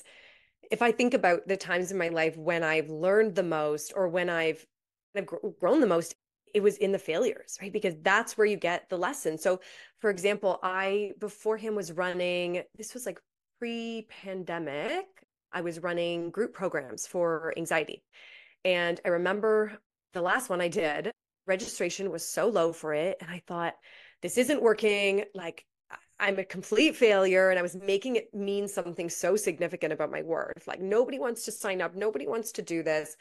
[0.72, 4.08] if I think about the times in my life when I've learned the most or
[4.08, 4.66] when I've,
[5.14, 5.26] I've
[5.60, 6.14] grown the most,
[6.54, 7.72] it was in the failures, right?
[7.72, 9.36] Because that's where you get the lesson.
[9.36, 9.60] So,
[10.00, 13.20] for example, I, before him, was running, this was like
[13.58, 15.04] pre pandemic,
[15.52, 18.02] I was running group programs for anxiety.
[18.64, 19.78] And I remember
[20.14, 21.12] the last one I did,
[21.46, 23.18] registration was so low for it.
[23.20, 23.74] And I thought,
[24.22, 25.24] this isn't working.
[25.34, 25.66] Like,
[26.22, 30.22] I'm a complete failure and I was making it mean something so significant about my
[30.22, 30.68] worth.
[30.68, 33.16] Like nobody wants to sign up, nobody wants to do this.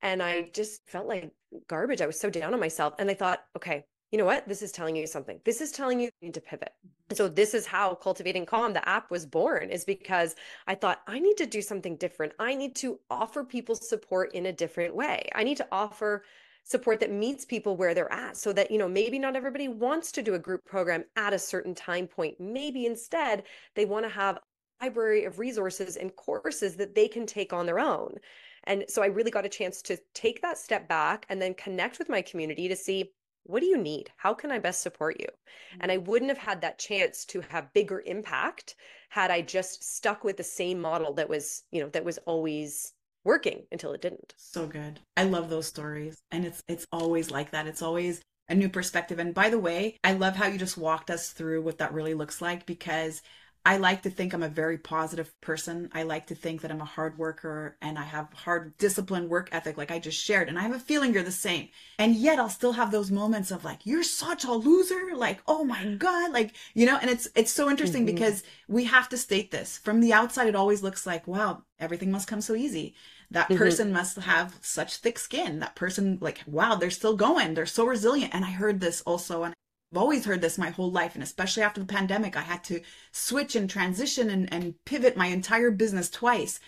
[0.00, 1.32] And I just felt like
[1.66, 2.00] garbage.
[2.00, 2.94] I was so down on myself.
[3.00, 4.46] And I thought, okay, you know what?
[4.46, 5.40] This is telling you something.
[5.44, 6.70] This is telling you you need to pivot.
[7.12, 10.36] So this is how Cultivating Calm, the app was born, is because
[10.68, 12.32] I thought I need to do something different.
[12.38, 15.28] I need to offer people support in a different way.
[15.34, 16.22] I need to offer
[16.66, 20.10] support that meets people where they're at so that you know maybe not everybody wants
[20.10, 22.40] to do a group program at a certain time point.
[22.40, 23.44] Maybe instead
[23.76, 27.66] they want to have a library of resources and courses that they can take on
[27.66, 28.16] their own.
[28.64, 32.00] And so i really got a chance to take that step back and then connect
[32.00, 33.12] with my community to see
[33.44, 34.10] what do you need?
[34.16, 35.26] How can i best support you?
[35.26, 35.78] Mm-hmm.
[35.82, 38.74] and i wouldn't have had that chance to have bigger impact
[39.08, 42.92] had i just stuck with the same model that was you know that was always
[43.26, 44.34] working until it didn't.
[44.38, 45.00] So good.
[45.16, 46.22] I love those stories.
[46.30, 47.66] And it's it's always like that.
[47.66, 49.18] It's always a new perspective.
[49.18, 52.14] And by the way, I love how you just walked us through what that really
[52.14, 53.20] looks like because
[53.66, 55.90] I like to think I'm a very positive person.
[55.92, 59.48] I like to think that I'm a hard worker and I have hard disciplined work
[59.50, 60.48] ethic, like I just shared.
[60.48, 61.70] And I have a feeling you're the same.
[61.98, 65.16] And yet I'll still have those moments of like, you're such a loser.
[65.16, 66.30] Like, oh my God.
[66.30, 68.14] Like, you know, and it's, it's so interesting mm-hmm.
[68.14, 70.46] because we have to state this from the outside.
[70.46, 72.94] It always looks like, wow, everything must come so easy.
[73.30, 73.58] That mm-hmm.
[73.58, 75.58] person must have such thick skin.
[75.58, 77.54] That person, like, wow, they're still going.
[77.54, 78.34] They're so resilient.
[78.34, 79.54] And I heard this also, and
[79.92, 82.80] I've always heard this my whole life, and especially after the pandemic, I had to
[83.12, 86.60] switch and transition and, and pivot my entire business twice.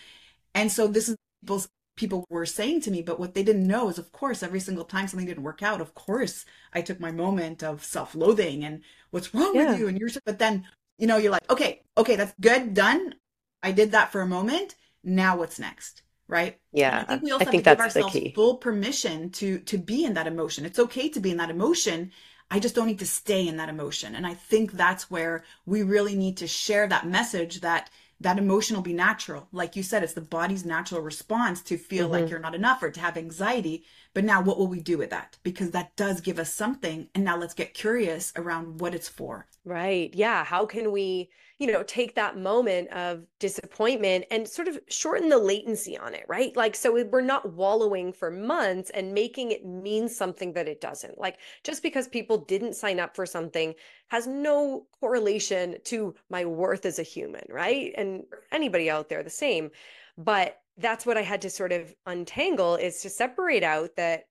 [0.53, 3.89] And so this is people people were saying to me, but what they didn't know
[3.89, 7.11] is, of course, every single time something didn't work out, of course, I took my
[7.11, 8.81] moment of self-loathing and
[9.11, 9.71] what's wrong yeah.
[9.71, 10.09] with you, and you're.
[10.25, 10.65] But then,
[10.97, 13.15] you know, you're like, okay, okay, that's good, done.
[13.61, 14.75] I did that for a moment.
[15.03, 16.01] Now what's next?
[16.29, 16.57] Right?
[16.71, 16.99] Yeah.
[16.99, 20.05] And I think we also I have to give ourselves full permission to to be
[20.05, 20.63] in that emotion.
[20.63, 22.11] It's okay to be in that emotion
[22.51, 24.15] I just don't need to stay in that emotion.
[24.15, 27.89] And I think that's where we really need to share that message that
[28.21, 29.47] that emotion will be natural.
[29.51, 32.13] Like you said, it's the body's natural response to feel mm-hmm.
[32.13, 33.85] like you're not enough or to have anxiety.
[34.19, 35.37] But now what will we do with that?
[35.43, 37.07] Because that does give us something.
[37.15, 39.47] And now let's get curious around what it's for.
[39.63, 40.13] Right.
[40.13, 40.43] Yeah.
[40.43, 45.37] How can we you know, take that moment of disappointment and sort of shorten the
[45.37, 46.55] latency on it, right?
[46.55, 51.19] Like, so we're not wallowing for months and making it mean something that it doesn't.
[51.19, 53.75] Like, just because people didn't sign up for something
[54.07, 57.93] has no correlation to my worth as a human, right?
[57.97, 59.69] And anybody out there the same.
[60.17, 64.23] But that's what I had to sort of untangle is to separate out that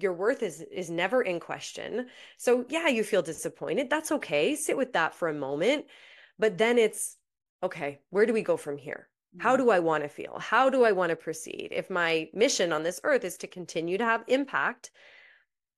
[0.00, 2.08] your worth is is never in question.
[2.36, 3.90] So yeah, you feel disappointed.
[3.90, 4.56] That's okay.
[4.56, 5.86] Sit with that for a moment
[6.38, 7.16] but then it's
[7.62, 9.08] okay, where do we go from here?
[9.38, 9.64] How mm-hmm.
[9.64, 10.38] do I want to feel?
[10.38, 11.68] How do I want to proceed?
[11.72, 14.90] If my mission on this earth is to continue to have impact,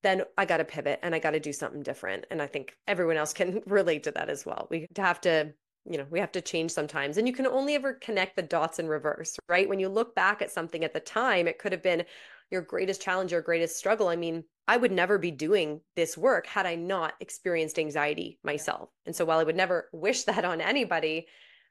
[0.03, 2.27] then I got to pivot and I got to do something different.
[2.31, 4.67] And I think everyone else can relate to that as well.
[4.71, 5.53] We have to,
[5.89, 7.17] you know, we have to change sometimes.
[7.17, 9.69] And you can only ever connect the dots in reverse, right?
[9.69, 12.05] When you look back at something at the time, it could have been
[12.51, 14.09] your greatest challenge or greatest struggle.
[14.09, 18.91] I mean, I would never be doing this work had I not experienced anxiety myself.
[19.05, 21.27] And so while I would never wish that on anybody,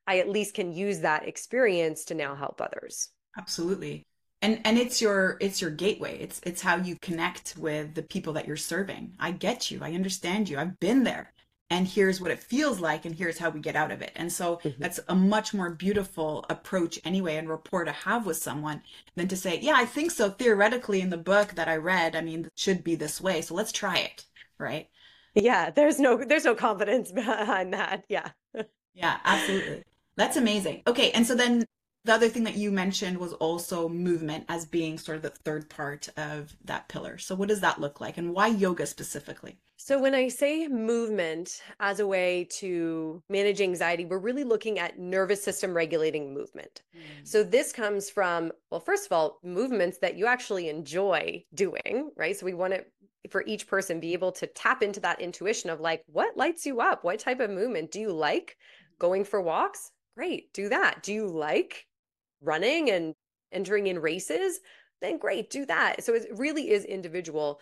[0.07, 3.09] I at least can use that experience to now help others.
[3.37, 4.05] Absolutely.
[4.41, 6.19] And and it's your it's your gateway.
[6.19, 9.15] It's it's how you connect with the people that you're serving.
[9.19, 9.79] I get you.
[9.81, 10.59] I understand you.
[10.59, 11.33] I've been there
[11.75, 14.13] and here's what it feels like and here's how we get out of it.
[14.15, 14.81] And so mm-hmm.
[14.81, 18.81] that's a much more beautiful approach anyway and rapport to have with someone
[19.15, 22.21] than to say yeah i think so theoretically in the book that i read i
[22.21, 24.25] mean it should be this way so let's try it
[24.57, 24.87] right?
[25.33, 28.29] Yeah there's no there's no confidence behind that yeah.
[28.93, 29.83] Yeah absolutely.
[30.15, 30.81] That's amazing.
[30.87, 31.65] Okay and so then
[32.05, 35.69] the other thing that you mentioned was also movement as being sort of the third
[35.69, 37.17] part of that pillar.
[37.17, 39.57] So, what does that look like, and why yoga specifically?
[39.77, 44.99] So, when I say movement as a way to manage anxiety, we're really looking at
[44.99, 46.83] nervous system regulating movement.
[46.95, 47.27] Mm.
[47.27, 52.37] So, this comes from, well, first of all, movements that you actually enjoy doing, right?
[52.37, 52.85] So, we want to
[53.31, 56.79] for each person be able to tap into that intuition of like what lights you
[56.79, 58.55] up what type of movement do you like
[58.99, 61.87] going for walks great do that do you like
[62.41, 63.13] running and
[63.51, 64.59] entering in races,
[65.01, 66.03] then great, do that.
[66.03, 67.59] So it really is individual.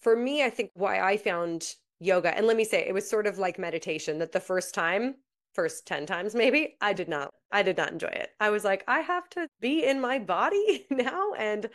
[0.00, 3.26] For me, I think why I found yoga, and let me say, it was sort
[3.26, 5.16] of like meditation that the first time,
[5.54, 8.30] first 10 times maybe, I did not, I did not enjoy it.
[8.40, 11.68] I was like, I have to be in my body now and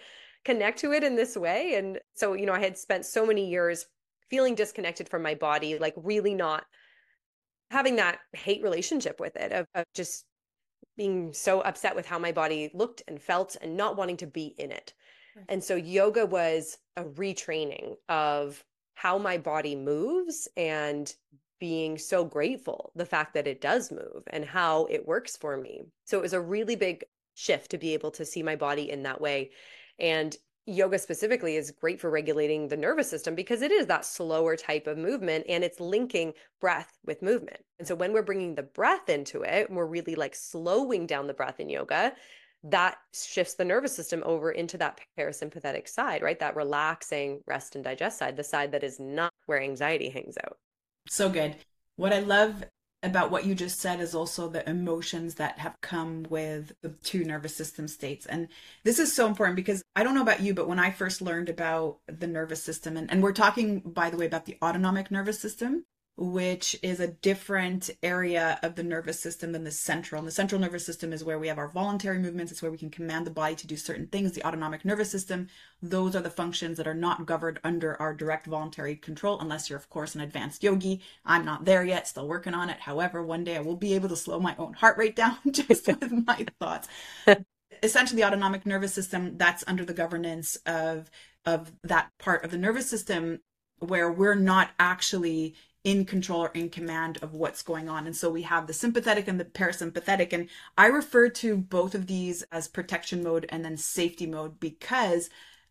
[0.46, 1.76] connect to it in this way.
[1.76, 3.86] And so, you know, I had spent so many years
[4.30, 6.64] feeling disconnected from my body, like really not
[7.70, 10.26] having that hate relationship with it of, of just
[11.02, 14.54] being so upset with how my body looked and felt and not wanting to be
[14.60, 14.94] in it.
[15.36, 15.46] Mm.
[15.50, 21.12] And so yoga was a retraining of how my body moves and
[21.60, 25.82] being so grateful the fact that it does move and how it works for me.
[26.06, 29.02] So it was a really big shift to be able to see my body in
[29.02, 29.50] that way.
[29.98, 34.56] And yoga specifically is great for regulating the nervous system because it is that slower
[34.56, 37.62] type of movement and it's linking breath with movement.
[37.80, 41.34] And so when we're bringing the breath into it, we're really like slowing down the
[41.34, 42.14] breath in yoga,
[42.64, 46.40] that shifts the nervous system over into that parasympathetic side, right?
[46.40, 50.58] That relaxing rest and digest side, the side that is not where anxiety hangs out.
[51.08, 51.56] So good.
[51.96, 52.64] What I love
[53.04, 57.24] about what you just said is also the emotions that have come with the two
[57.24, 58.26] nervous system states.
[58.26, 58.48] And
[58.84, 61.50] this is so important because I don't know about you, but when I first learned
[61.50, 65.40] about the nervous system, and, and we're talking, by the way, about the autonomic nervous
[65.40, 65.86] system,
[66.22, 70.20] which is a different area of the nervous system than the central.
[70.20, 72.52] And the central nervous system is where we have our voluntary movements.
[72.52, 74.34] It's where we can command the body to do certain things.
[74.34, 75.48] The autonomic nervous system,
[75.82, 79.80] those are the functions that are not governed under our direct voluntary control, unless you're,
[79.80, 81.02] of course, an advanced yogi.
[81.26, 82.80] I'm not there yet, still working on it.
[82.80, 85.88] However, one day I will be able to slow my own heart rate down just
[85.88, 86.88] with my thoughts.
[87.82, 91.10] Essentially, the autonomic nervous system, that's under the governance of
[91.48, 93.40] of that part of the nervous system
[93.80, 98.06] where we're not actually in control or in command of what's going on.
[98.06, 100.32] And so we have the sympathetic and the parasympathetic.
[100.32, 105.30] And I refer to both of these as protection mode and then safety mode because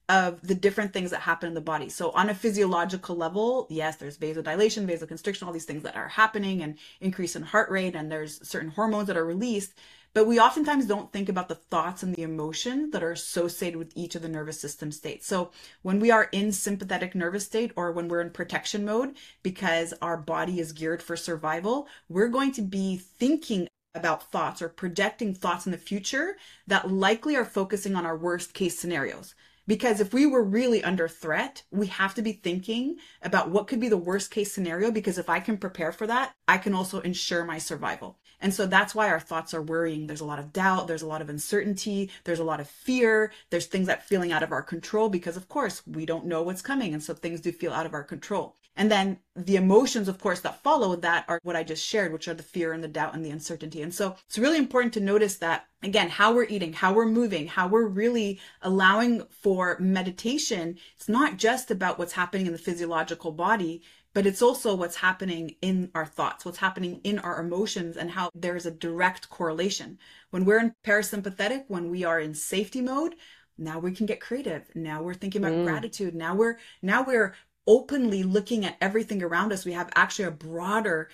[0.09, 1.89] of the different things that happen in the body.
[1.89, 6.63] So on a physiological level, yes, there's vasodilation, vasoconstriction, all these things that are happening
[6.63, 9.75] and increase in heart rate and there's certain hormones that are released.
[10.13, 13.93] But we oftentimes don't think about the thoughts and the emotions that are associated with
[13.95, 15.27] each of the nervous system states.
[15.27, 15.53] So
[15.83, 20.17] when we are in sympathetic nervous state or when we're in protection mode, because our
[20.17, 25.67] body is geared for survival, we're going to be thinking about thoughts or projecting thoughts
[25.67, 26.37] in the future
[26.67, 29.35] that likely are focusing on our worst case scenarios.
[29.67, 33.79] Because if we were really under threat, we have to be thinking about what could
[33.79, 34.91] be the worst case scenario.
[34.91, 38.19] Because if I can prepare for that, I can also ensure my survival.
[38.41, 40.07] And so that's why our thoughts are worrying.
[40.07, 40.87] There's a lot of doubt.
[40.87, 42.11] There's a lot of uncertainty.
[42.25, 43.33] There's a lot of fear.
[43.51, 46.63] There's things that feeling out of our control because of course we don't know what's
[46.63, 46.95] coming.
[46.95, 48.57] And so things do feel out of our control.
[48.77, 52.29] And then the emotions, of course, that follow that are what I just shared, which
[52.29, 53.83] are the fear and the doubt and the uncertainty.
[53.83, 57.47] And so it's really important to notice that again, how we're eating, how we're moving,
[57.47, 60.79] how we're really allowing for meditation.
[60.97, 63.83] It's not just about what's happening in the physiological body,
[64.13, 68.31] but it's also what's happening in our thoughts, what's happening in our emotions, and how
[68.35, 69.99] there's a direct correlation.
[70.31, 73.15] When we're in parasympathetic, when we are in safety mode,
[73.59, 74.65] now we can get creative.
[74.75, 75.65] Now we're thinking about mm.
[75.65, 76.15] gratitude.
[76.15, 77.35] Now we're now we're
[77.67, 79.65] openly looking at everything around us.
[79.65, 81.09] We have actually a broader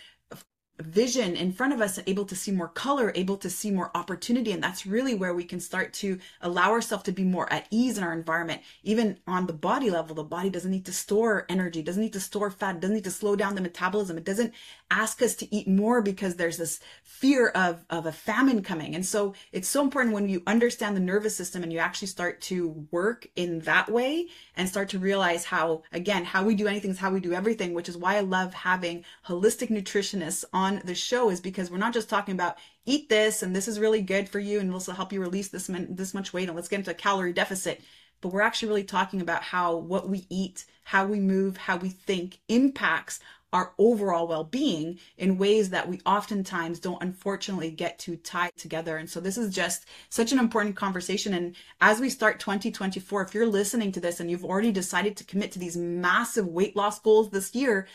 [0.81, 4.53] vision in front of us able to see more color able to see more opportunity.
[4.53, 7.99] And that's really where we can start to allow ourselves to be more at ease
[7.99, 10.15] in our environment even on the body level.
[10.15, 13.11] The body doesn't need to store energy doesn't need to store fat doesn't need to
[13.11, 14.19] slow down the metabolism.
[14.19, 14.53] It doesn't
[14.91, 18.95] ask us to eat more because there's this fear of of a famine coming.
[18.95, 22.41] And so it's so important when you understand the nervous system and you actually start
[22.43, 26.91] to work in that way and start to realize how again how we do anything
[26.91, 30.95] is how we do everything which is why i love having holistic nutritionists on the
[30.95, 34.29] show is because we're not just talking about eat this and this is really good
[34.29, 36.79] for you and this will help you release this this much weight and let's get
[36.79, 37.83] into a calorie deficit.
[38.21, 41.91] But we're actually really talking about how what we eat how we move how we
[41.91, 43.21] think impacts
[43.53, 48.97] our overall well-being in ways that we oftentimes don't unfortunately get to tie together.
[48.97, 51.33] And so this is just such an important conversation.
[51.35, 55.25] And as we start 2024 if you're listening to this and you've already decided to
[55.25, 57.87] commit to these massive weight loss goals this year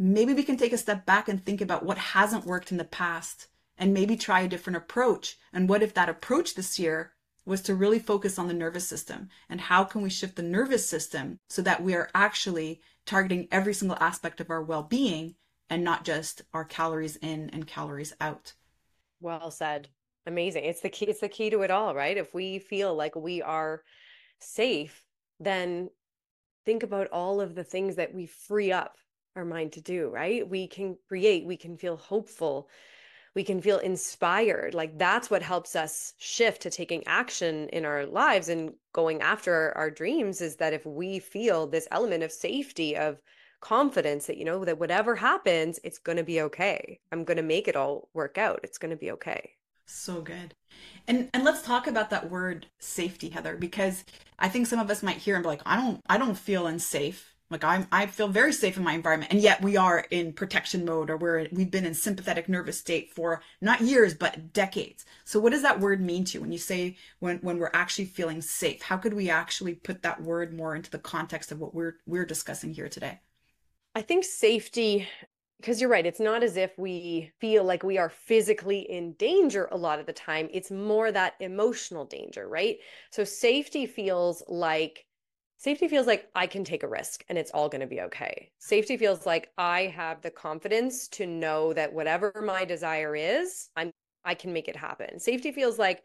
[0.00, 2.84] maybe we can take a step back and think about what hasn't worked in the
[2.84, 5.36] past and maybe try a different approach.
[5.52, 7.12] And what if that approach this year
[7.44, 9.28] was to really focus on the nervous system?
[9.50, 13.74] And how can we shift the nervous system so that we are actually targeting every
[13.74, 15.34] single aspect of our well-being
[15.68, 18.54] and not just our calories in and calories out.
[19.20, 19.88] Well said.
[20.26, 20.64] Amazing.
[20.64, 22.16] It's the key it's the key to it all, right?
[22.16, 23.82] If we feel like we are
[24.40, 25.04] safe,
[25.38, 25.88] then
[26.66, 28.96] think about all of the things that we free up
[29.36, 30.46] our mind to do, right?
[30.48, 32.68] We can create, we can feel hopeful,
[33.34, 34.74] we can feel inspired.
[34.74, 39.76] Like that's what helps us shift to taking action in our lives and going after
[39.76, 43.20] our dreams is that if we feel this element of safety, of
[43.60, 46.98] confidence that, you know, that whatever happens, it's going to be okay.
[47.12, 48.60] I'm going to make it all work out.
[48.62, 49.52] It's going to be okay.
[49.86, 50.54] So good.
[51.08, 54.04] And and let's talk about that word safety, Heather, because
[54.38, 56.68] I think some of us might hear and be like, I don't I don't feel
[56.68, 60.32] unsafe like I'm, I feel very safe in my environment, and yet we are in
[60.32, 65.04] protection mode, or we're we've been in sympathetic nervous state for not years but decades.
[65.24, 68.04] So, what does that word mean to you when you say when when we're actually
[68.06, 68.82] feeling safe?
[68.82, 72.26] How could we actually put that word more into the context of what we're we're
[72.26, 73.20] discussing here today?
[73.94, 75.08] I think safety
[75.60, 79.68] because you're right it's not as if we feel like we are physically in danger
[79.72, 82.78] a lot of the time it's more that emotional danger right
[83.10, 85.04] so safety feels like
[85.60, 88.50] Safety feels like I can take a risk and it's all going to be okay.
[88.60, 93.92] Safety feels like I have the confidence to know that whatever my desire is, I'm
[94.24, 95.20] I can make it happen.
[95.20, 96.02] Safety feels like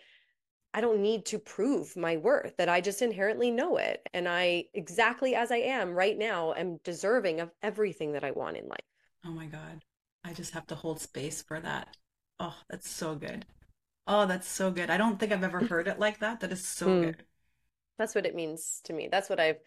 [0.74, 4.06] I don't need to prove my worth, that I just inherently know it.
[4.14, 8.58] And I, exactly as I am right now, am deserving of everything that I want
[8.58, 8.80] in life.
[9.26, 9.86] Oh my God.
[10.26, 11.96] I just have to hold space for that.
[12.42, 13.46] Oh, that's so good.
[14.06, 14.90] Oh, that's so good.
[14.90, 16.42] I don't think I've ever heard it like that.
[16.42, 17.02] That is so mm.
[17.04, 17.24] good.
[17.98, 19.08] That's what it means to me.
[19.12, 19.60] That's what I've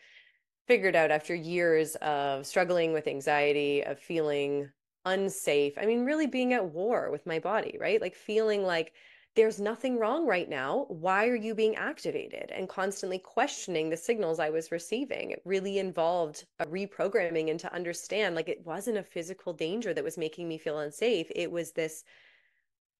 [0.67, 4.71] figured out after years of struggling with anxiety, of feeling
[5.07, 5.79] unsafe.
[5.79, 8.01] I mean, really being at war with my body, right?
[8.01, 8.93] Like feeling like
[9.35, 10.87] there's nothing wrong right now.
[10.89, 12.51] Why are you being activated?
[12.51, 15.31] And constantly questioning the signals I was receiving.
[15.31, 20.05] It really involved a reprogramming and to understand like it wasn't a physical danger that
[20.05, 21.31] was making me feel unsafe.
[21.35, 22.05] It was this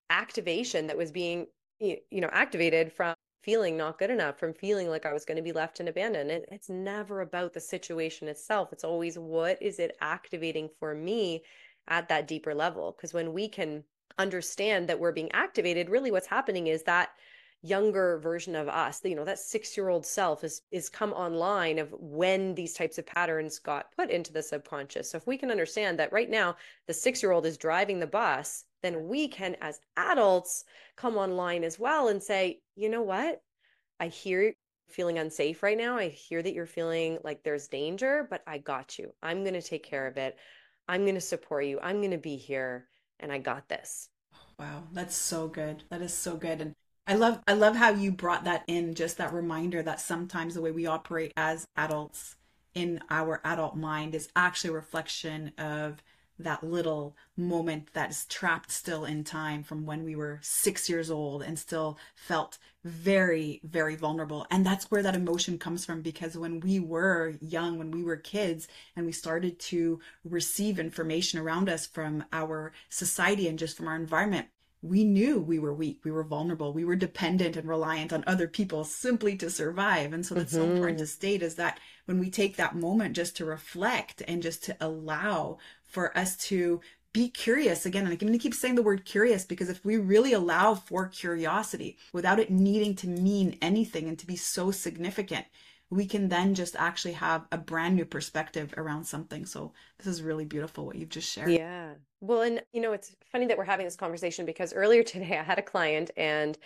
[0.09, 1.45] activation that was being,
[1.79, 5.43] you know, activated from feeling not good enough, from feeling like I was going to
[5.43, 6.31] be left and abandoned.
[6.31, 8.73] It, it's never about the situation itself.
[8.73, 11.43] It's always what is it activating for me
[11.87, 12.93] at that deeper level?
[12.95, 13.83] Because when we can
[14.17, 17.09] understand that we're being activated, really what's happening is that
[17.61, 21.77] younger version of us you know that six year old self is is come online
[21.77, 25.51] of when these types of patterns got put into the subconscious so if we can
[25.51, 26.55] understand that right now
[26.87, 30.63] the six year old is driving the bus then we can, as adults,
[30.95, 33.41] come online as well and say, you know what?
[33.99, 34.53] I hear
[34.87, 35.97] feeling unsafe right now.
[35.97, 39.13] I hear that you're feeling like there's danger, but I got you.
[39.21, 40.37] I'm going to take care of it.
[40.87, 41.79] I'm going to support you.
[41.81, 42.87] I'm going to be here
[43.19, 44.09] and I got this.
[44.57, 45.83] Wow, that's so good.
[45.89, 46.61] That is so good.
[46.61, 46.73] And
[47.05, 50.61] I love I love how you brought that in just that reminder that sometimes the
[50.61, 52.35] way we operate as adults
[52.75, 56.01] in our adult mind is actually a reflection of
[56.39, 61.43] that little moment that's trapped still in time from when we were six years old
[61.43, 64.47] and still felt very, very vulnerable.
[64.49, 68.15] And that's where that emotion comes from because when we were young, when we were
[68.15, 73.87] kids, and we started to receive information around us from our society and just from
[73.87, 74.47] our environment,
[74.81, 78.47] we knew we were weak, we were vulnerable, we were dependent and reliant on other
[78.47, 80.13] people simply to survive.
[80.13, 80.67] And so that's mm-hmm.
[80.67, 84.41] so important to state is that when we take that moment just to reflect and
[84.41, 85.57] just to allow
[85.89, 86.81] for us to
[87.11, 88.03] be curious again.
[88.03, 91.07] And i'm going to keep saying the word curious because if we really allow for
[91.07, 95.45] curiosity without it needing to mean anything and to be so significant
[95.91, 99.45] we can then just actually have a brand new perspective around something.
[99.45, 101.51] So this is really beautiful what you've just shared.
[101.51, 101.93] Yeah.
[102.21, 105.43] Well and you know it's funny that we're having this conversation because earlier today i
[105.43, 106.57] had a client and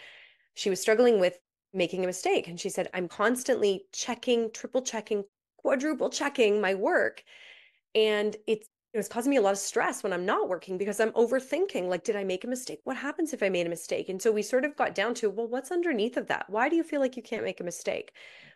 [0.56, 1.40] she was struggling with
[1.74, 2.48] making a mistake.
[2.48, 5.24] And she said i'm constantly checking triple checking
[5.58, 7.24] quadruple checking my work.
[7.96, 11.00] And it's it was causing me a lot of stress when I'm not working because
[11.00, 12.80] I'm overthinking like, did I make a mistake?
[12.84, 14.08] What happens if I made a mistake?
[14.10, 16.50] And so we sort of got down to, well, what's underneath of that?
[16.50, 18.14] Why do you feel like you can't make a mistake?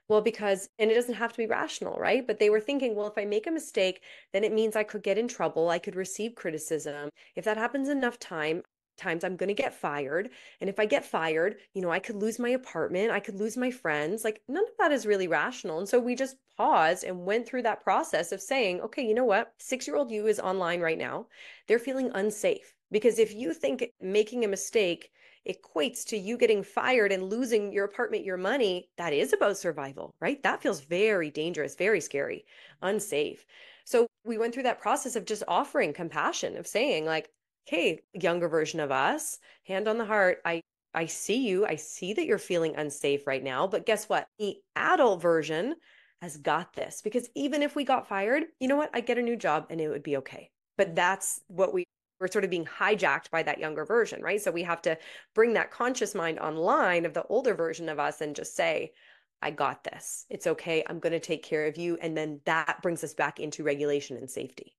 [0.07, 2.25] Well, because, and it doesn't have to be rational, right?
[2.25, 5.03] But they were thinking, well, if I make a mistake, then it means I could
[5.03, 5.69] get in trouble.
[5.69, 7.09] I could receive criticism.
[7.35, 8.63] If that happens enough time,
[8.97, 10.29] times I'm going to get fired.
[10.59, 13.57] And if I get fired, you know, I could lose my apartment, I could lose
[13.57, 14.23] my friends.
[14.23, 15.79] Like none of that is really rational.
[15.79, 19.25] And so we just paused and went through that process of saying, okay, you know
[19.25, 19.53] what?
[19.59, 21.27] Six year old you is online right now.
[21.67, 25.11] They're feeling unsafe because if you think making a mistake
[25.47, 30.13] equates to you getting fired and losing your apartment, your money, that is about survival,
[30.19, 30.41] right?
[30.43, 32.45] That feels very dangerous, very scary,
[32.81, 33.45] unsafe.
[33.85, 37.29] So we went through that process of just offering compassion, of saying, like,
[37.68, 40.61] hey, younger version of us, hand on the heart, I
[40.93, 41.65] I see you.
[41.65, 44.28] I see that you're feeling unsafe right now, but guess what?
[44.39, 45.76] The adult version
[46.22, 48.89] has got this because even if we got fired, you know what?
[48.93, 50.49] I get a new job and it would be okay.
[50.78, 51.84] But that's what we
[52.20, 54.41] we're sort of being hijacked by that younger version, right?
[54.41, 54.97] So we have to
[55.36, 58.93] bring that conscious mind online of the older version of us and just say,
[59.41, 60.26] I got this.
[60.30, 60.84] It's okay.
[60.88, 61.97] I'm going to take care of you.
[62.01, 64.76] And then that brings us back into regulation and safety.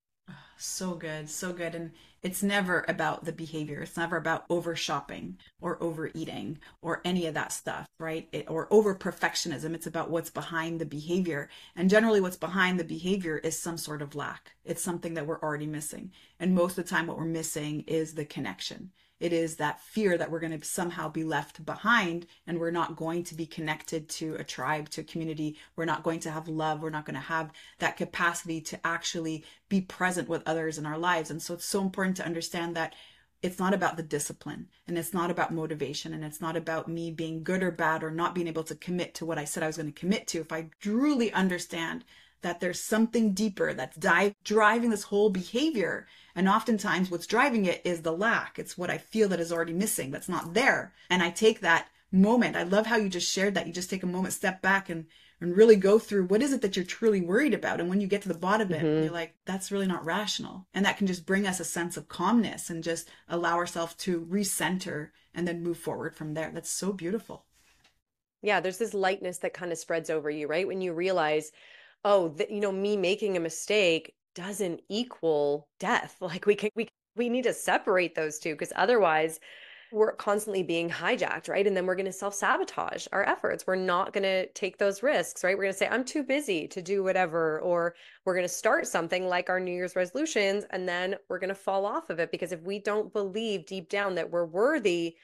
[0.56, 1.74] So good, so good.
[1.74, 3.82] And it's never about the behavior.
[3.82, 8.28] It's never about over shopping or overeating or any of that stuff, right?
[8.32, 9.72] It, or over perfectionism.
[9.74, 11.48] It's about what's behind the behavior.
[11.76, 14.56] And generally, what's behind the behavior is some sort of lack.
[14.64, 16.10] It's something that we're already missing.
[16.40, 18.90] And most of the time, what we're missing is the connection.
[19.20, 22.96] It is that fear that we're going to somehow be left behind and we're not
[22.96, 25.56] going to be connected to a tribe, to a community.
[25.74, 26.82] We're not going to have love.
[26.82, 27.50] We're not going to have
[27.80, 31.30] that capacity to actually be present with others in our lives.
[31.30, 32.94] And so it's so important to understand that
[33.42, 37.10] it's not about the discipline and it's not about motivation and it's not about me
[37.10, 39.68] being good or bad or not being able to commit to what I said I
[39.68, 40.40] was going to commit to.
[40.40, 42.04] If I truly understand
[42.42, 46.06] that there's something deeper that's di- driving this whole behavior.
[46.34, 48.58] And oftentimes what's driving it is the lack.
[48.58, 50.94] It's what I feel that is already missing, that's not there.
[51.10, 52.56] And I take that moment.
[52.56, 53.66] I love how you just shared that.
[53.66, 55.06] You just take a moment, step back and
[55.40, 57.80] and really go through what is it that you're truly worried about.
[57.80, 59.04] And when you get to the bottom of it, mm-hmm.
[59.04, 60.66] you're like, that's really not rational.
[60.74, 64.26] And that can just bring us a sense of calmness and just allow ourselves to
[64.26, 66.50] recenter and then move forward from there.
[66.52, 67.44] That's so beautiful.
[68.42, 70.66] Yeah, there's this lightness that kind of spreads over you, right?
[70.66, 71.52] When you realize,
[72.08, 76.16] oh, the, you know, me making a mistake doesn't equal death.
[76.22, 79.38] Like we can we we need to separate those two because otherwise
[79.92, 81.66] we're constantly being hijacked, right?
[81.66, 83.66] And then we're going to self sabotage our efforts.
[83.66, 85.56] We're not going to take those risks, right?
[85.56, 87.60] We're going to say, I'm too busy to do whatever.
[87.60, 87.94] Or
[88.24, 91.54] we're going to start something like our New Year's resolutions, and then we're going to
[91.54, 95.16] fall off of it because if we don't believe deep down that we're worthy,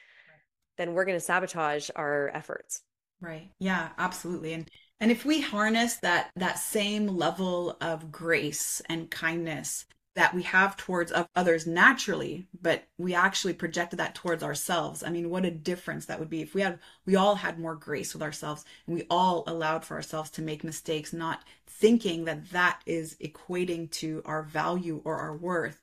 [0.79, 2.83] then we're going to sabotage our efforts.
[3.21, 3.51] Right.
[3.59, 4.55] Yeah, absolutely.
[4.55, 4.69] And
[5.01, 10.77] and if we harness that that same level of grace and kindness that we have
[10.77, 16.07] towards others naturally but we actually projected that towards ourselves i mean what a difference
[16.07, 19.05] that would be if we had we all had more grace with ourselves and we
[19.11, 24.43] all allowed for ourselves to make mistakes not thinking that that is equating to our
[24.43, 25.81] value or our worth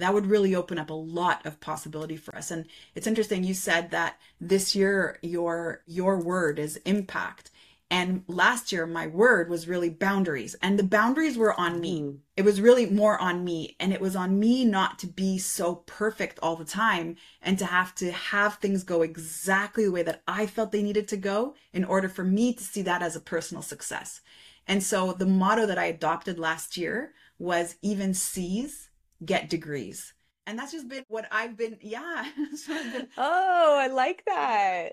[0.00, 2.50] that would really open up a lot of possibility for us.
[2.50, 7.49] And it's interesting you said that this year your your word is impact
[7.90, 10.54] and last year, my word was really boundaries.
[10.62, 12.00] And the boundaries were on me.
[12.00, 12.18] Mm.
[12.36, 13.74] It was really more on me.
[13.80, 17.66] And it was on me not to be so perfect all the time and to
[17.66, 21.56] have to have things go exactly the way that I felt they needed to go
[21.72, 24.20] in order for me to see that as a personal success.
[24.68, 28.88] And so the motto that I adopted last year was even C's
[29.24, 30.14] get degrees.
[30.46, 32.24] And that's just been what I've been, yeah.
[33.18, 34.92] oh, I like that.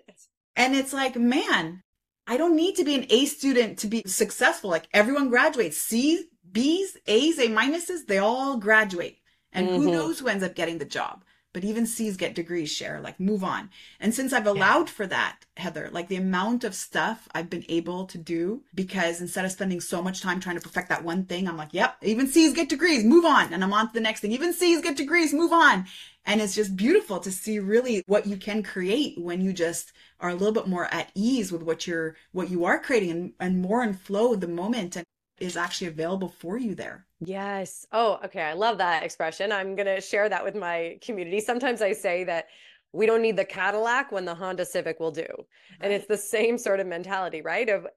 [0.55, 1.83] And it's like, man,
[2.27, 4.69] I don't need to be an A student to be successful.
[4.69, 5.77] Like everyone graduates.
[5.77, 9.17] C's, B's, A's, A minuses, they all graduate.
[9.53, 9.81] And mm-hmm.
[9.81, 11.23] who knows who ends up getting the job.
[11.53, 13.71] But even C's get degrees, share, like move on.
[13.99, 14.93] And since I've allowed yeah.
[14.93, 19.43] for that, Heather, like the amount of stuff I've been able to do, because instead
[19.43, 22.27] of spending so much time trying to perfect that one thing, I'm like, yep, even
[22.27, 23.53] C's get degrees, move on.
[23.53, 24.33] And I'm on to the next thing.
[24.33, 25.85] Even C's get degrees, move on.
[26.27, 30.29] And it's just beautiful to see really what you can create when you just are
[30.29, 33.61] a little bit more at ease with what you're what you are creating and, and
[33.61, 35.05] more in flow the moment and
[35.39, 37.05] is actually available for you there.
[37.19, 37.85] Yes.
[37.91, 38.41] Oh, okay.
[38.41, 39.51] I love that expression.
[39.51, 41.39] I'm going to share that with my community.
[41.39, 42.47] Sometimes I say that
[42.91, 45.27] we don't need the Cadillac when the Honda Civic will do.
[45.29, 45.79] Right.
[45.81, 47.69] And it's the same sort of mentality, right?
[47.69, 47.87] Of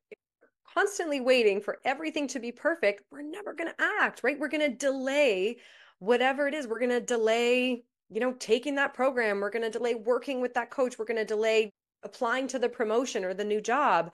[0.75, 4.39] constantly waiting for everything to be perfect, we're never going to act, right?
[4.39, 5.57] We're going to delay
[5.99, 6.67] whatever it is.
[6.67, 9.41] We're going to delay, you know, taking that program.
[9.41, 10.99] We're going to delay working with that coach.
[10.99, 11.71] We're going to delay
[12.03, 14.11] applying to the promotion or the new job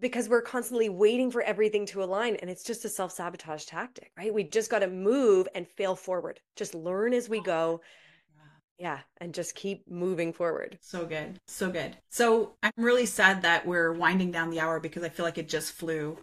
[0.00, 4.32] because we're constantly waiting for everything to align and it's just a self-sabotage tactic right?
[4.32, 6.40] We just got to move and fail forward.
[6.56, 7.80] Just learn as we go.
[7.82, 8.42] Oh
[8.78, 10.78] yeah and just keep moving forward.
[10.80, 11.96] So good so good.
[12.10, 15.48] So i'm really sad that we're winding down the hour because i feel like it
[15.48, 16.18] just flew.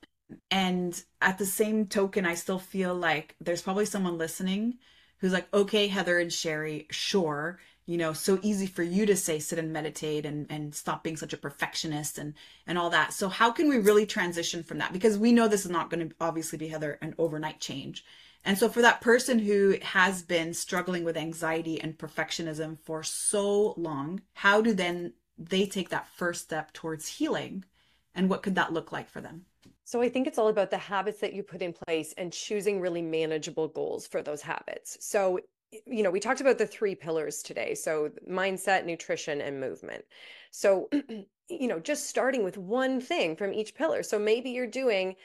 [0.51, 4.77] And at the same token i still feel like there's probably someone listening
[5.19, 7.59] who's like okay heather and sherry sure
[7.89, 11.17] you know so easy for you to say sit and meditate and and stop being
[11.17, 12.35] such a perfectionist and
[12.67, 13.13] and all that.
[13.13, 14.93] So how can we really transition from that?
[14.93, 18.05] Because we know this is not going to obviously be heather an overnight change.
[18.45, 23.73] And so for that person who has been struggling with anxiety and perfectionism for so
[23.75, 27.65] long how do then they take that first step towards healing?
[28.13, 29.45] And what could that look like for them
[29.89, 32.79] so I think it's all about the habits that you put in place and choosing
[32.79, 34.97] really manageable goals for those habits.
[34.99, 35.39] So
[35.87, 37.73] you know, we talked about the three pillars today.
[37.73, 40.05] So, mindset, nutrition, and movement.
[40.51, 40.89] So,
[41.49, 44.03] you know, just starting with one thing from each pillar.
[44.03, 45.15] So, maybe you're doing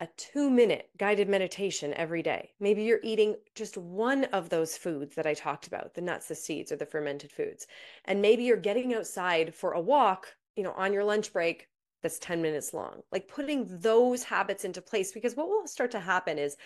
[0.00, 2.50] a two minute guided meditation every day.
[2.58, 6.34] Maybe you're eating just one of those foods that I talked about the nuts, the
[6.34, 7.68] seeds, or the fermented foods.
[8.04, 11.68] And maybe you're getting outside for a walk, you know, on your lunch break
[12.02, 13.02] that's 10 minutes long.
[13.12, 16.56] Like putting those habits into place because what will start to happen is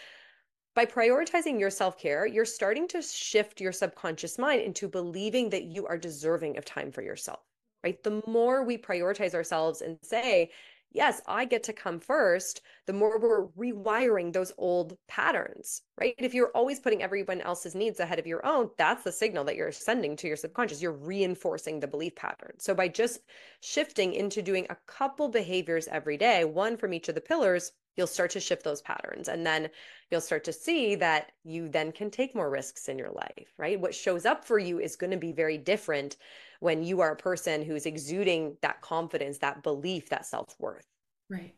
[0.75, 5.65] by prioritizing your self care, you're starting to shift your subconscious mind into believing that
[5.65, 7.41] you are deserving of time for yourself,
[7.83, 8.03] right?
[8.03, 10.51] The more we prioritize ourselves and say,
[10.93, 16.15] yes, I get to come first, the more we're rewiring those old patterns, right?
[16.19, 19.57] If you're always putting everyone else's needs ahead of your own, that's the signal that
[19.57, 20.81] you're sending to your subconscious.
[20.83, 22.55] You're reinforcing the belief pattern.
[22.59, 23.21] So by just
[23.61, 28.07] shifting into doing a couple behaviors every day, one from each of the pillars, you'll
[28.07, 29.71] start to shift those patterns and then
[30.11, 33.81] you'll start to see that you then can take more risks in your life right
[33.81, 36.17] what shows up for you is going to be very different
[36.61, 40.87] when you are a person who's exuding that confidence that belief that self-worth
[41.29, 41.55] right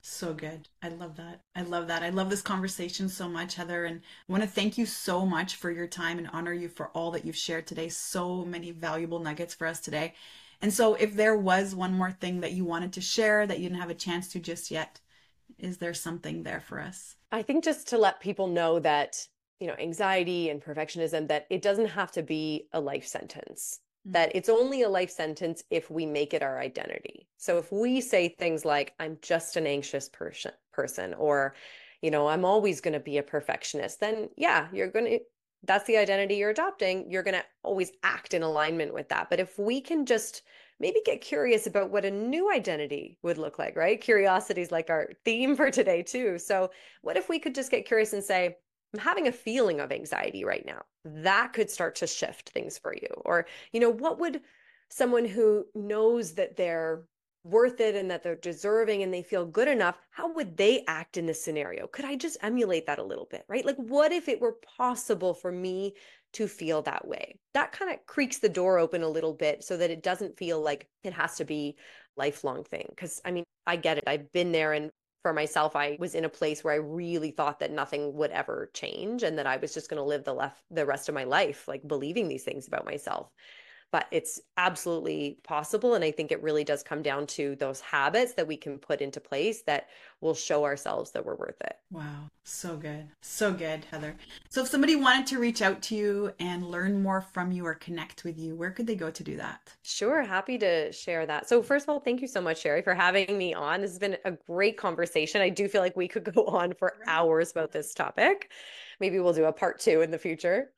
[0.00, 0.68] so good.
[0.82, 1.42] I love that.
[1.54, 2.02] I love that.
[2.02, 3.84] I love this conversation so much, Heather.
[3.84, 6.88] And I want to thank you so much for your time and honor you for
[6.88, 7.88] all that you've shared today.
[7.88, 10.14] So many valuable nuggets for us today.
[10.60, 13.68] And so, if there was one more thing that you wanted to share that you
[13.68, 15.00] didn't have a chance to just yet,
[15.58, 17.16] is there something there for us?
[17.30, 19.24] I think just to let people know that,
[19.60, 23.80] you know, anxiety and perfectionism, that it doesn't have to be a life sentence.
[24.08, 27.28] That it's only a life sentence if we make it our identity.
[27.36, 31.54] So if we say things like, I'm just an anxious person, person, or,
[32.00, 35.20] you know, I'm always going to be a perfectionist, then yeah, you're going to,
[35.64, 39.28] that's the identity you're adopting, you're going to always act in alignment with that.
[39.28, 40.42] But if we can just
[40.80, 44.00] maybe get curious about what a new identity would look like, right?
[44.00, 46.38] Curiosity is like our theme for today, too.
[46.38, 46.70] So,
[47.02, 48.56] what if we could just get curious and say,
[48.94, 50.82] I'm having a feeling of anxiety right now.
[51.04, 53.08] That could start to shift things for you.
[53.24, 54.40] Or, you know, what would
[54.90, 57.04] someone who knows that they're
[57.44, 61.16] worth it and that they're deserving and they feel good enough, how would they act
[61.16, 61.86] in this scenario?
[61.86, 63.64] Could I just emulate that a little bit, right?
[63.64, 65.94] Like, what if it were possible for me
[66.34, 67.38] to feel that way?
[67.54, 70.60] That kind of creaks the door open a little bit so that it doesn't feel
[70.60, 71.76] like it has to be
[72.16, 72.88] lifelong thing.
[72.96, 74.04] Cause I mean, I get it.
[74.06, 74.90] I've been there and
[75.22, 78.70] for myself, I was in a place where I really thought that nothing would ever
[78.72, 81.24] change and that I was just going to live the left the rest of my
[81.24, 83.30] life like believing these things about myself
[83.90, 85.94] but it's absolutely possible.
[85.94, 89.00] And I think it really does come down to those habits that we can put
[89.00, 89.88] into place that
[90.20, 91.76] will show ourselves that we're worth it.
[91.90, 92.28] Wow.
[92.44, 93.08] So good.
[93.22, 94.16] So good, Heather.
[94.50, 97.74] So if somebody wanted to reach out to you and learn more from you or
[97.74, 99.72] connect with you, where could they go to do that?
[99.82, 100.22] Sure.
[100.22, 101.48] Happy to share that.
[101.48, 103.80] So, first of all, thank you so much, Sherry, for having me on.
[103.80, 105.40] This has been a great conversation.
[105.40, 108.50] I do feel like we could go on for hours about this topic.
[109.00, 110.72] Maybe we'll do a part two in the future.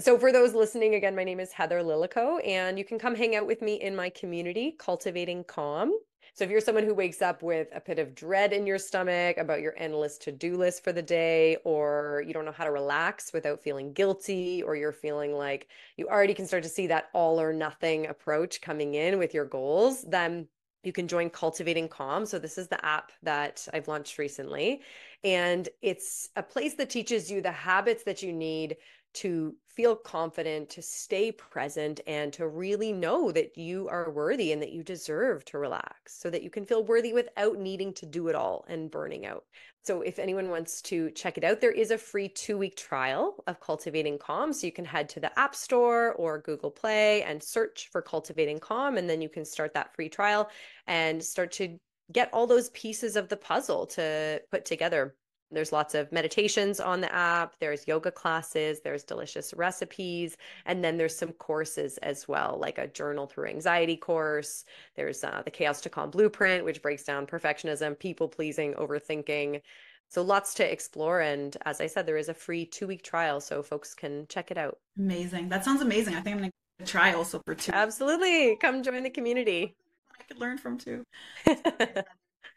[0.00, 3.36] So, for those listening, again, my name is Heather Lillico, and you can come hang
[3.36, 5.92] out with me in my community, Cultivating Calm.
[6.34, 9.36] So, if you're someone who wakes up with a pit of dread in your stomach
[9.36, 12.72] about your endless to do list for the day, or you don't know how to
[12.72, 17.08] relax without feeling guilty, or you're feeling like you already can start to see that
[17.12, 20.48] all or nothing approach coming in with your goals, then
[20.82, 22.26] you can join Cultivating Calm.
[22.26, 24.80] So, this is the app that I've launched recently.
[25.22, 28.76] And it's a place that teaches you the habits that you need
[29.14, 34.60] to feel confident, to stay present, and to really know that you are worthy and
[34.62, 38.28] that you deserve to relax so that you can feel worthy without needing to do
[38.28, 39.44] it all and burning out.
[39.82, 43.42] So, if anyone wants to check it out, there is a free two week trial
[43.46, 44.52] of Cultivating Calm.
[44.52, 48.58] So, you can head to the App Store or Google Play and search for Cultivating
[48.58, 50.50] Calm, and then you can start that free trial
[50.86, 51.78] and start to
[52.12, 55.14] get all those pieces of the puzzle to put together
[55.50, 60.36] there's lots of meditations on the app, there's yoga classes, there's delicious recipes,
[60.66, 64.64] and then there's some courses as well, like a journal through anxiety course.
[64.94, 69.60] There's uh, the Chaos to Calm Blueprint, which breaks down perfectionism, people pleasing, overthinking.
[70.08, 71.20] So lots to explore.
[71.20, 74.50] And as I said, there is a free two week trial, so folks can check
[74.50, 74.78] it out.
[74.98, 75.48] Amazing.
[75.48, 76.14] That sounds amazing.
[76.14, 77.72] I think I'm going to try also for two.
[77.72, 78.56] Absolutely.
[78.56, 79.76] Come join the community.
[80.18, 81.04] I could learn from too.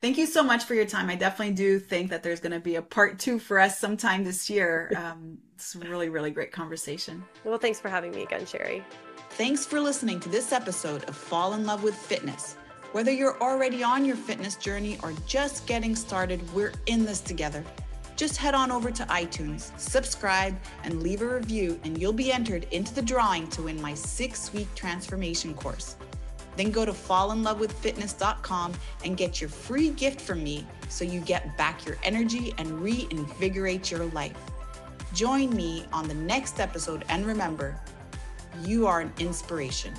[0.01, 1.09] Thank you so much for your time.
[1.09, 4.23] I definitely do think that there's going to be a part two for us sometime
[4.23, 4.91] this year.
[5.03, 7.23] Um, it's a really, really great conversation.
[7.43, 8.83] Well, thanks for having me again, Sherry.
[9.31, 12.55] Thanks for listening to this episode of Fall in Love with Fitness.
[12.91, 17.63] Whether you're already on your fitness journey or just getting started, we're in this together.
[18.15, 22.67] Just head on over to iTunes, subscribe, and leave a review, and you'll be entered
[22.71, 25.95] into the drawing to win my six week transformation course.
[26.55, 28.73] Then go to fallinlovewithfitness.com
[29.05, 33.91] and get your free gift from me so you get back your energy and reinvigorate
[33.91, 34.37] your life.
[35.13, 37.79] Join me on the next episode and remember,
[38.63, 39.93] you are an inspiration.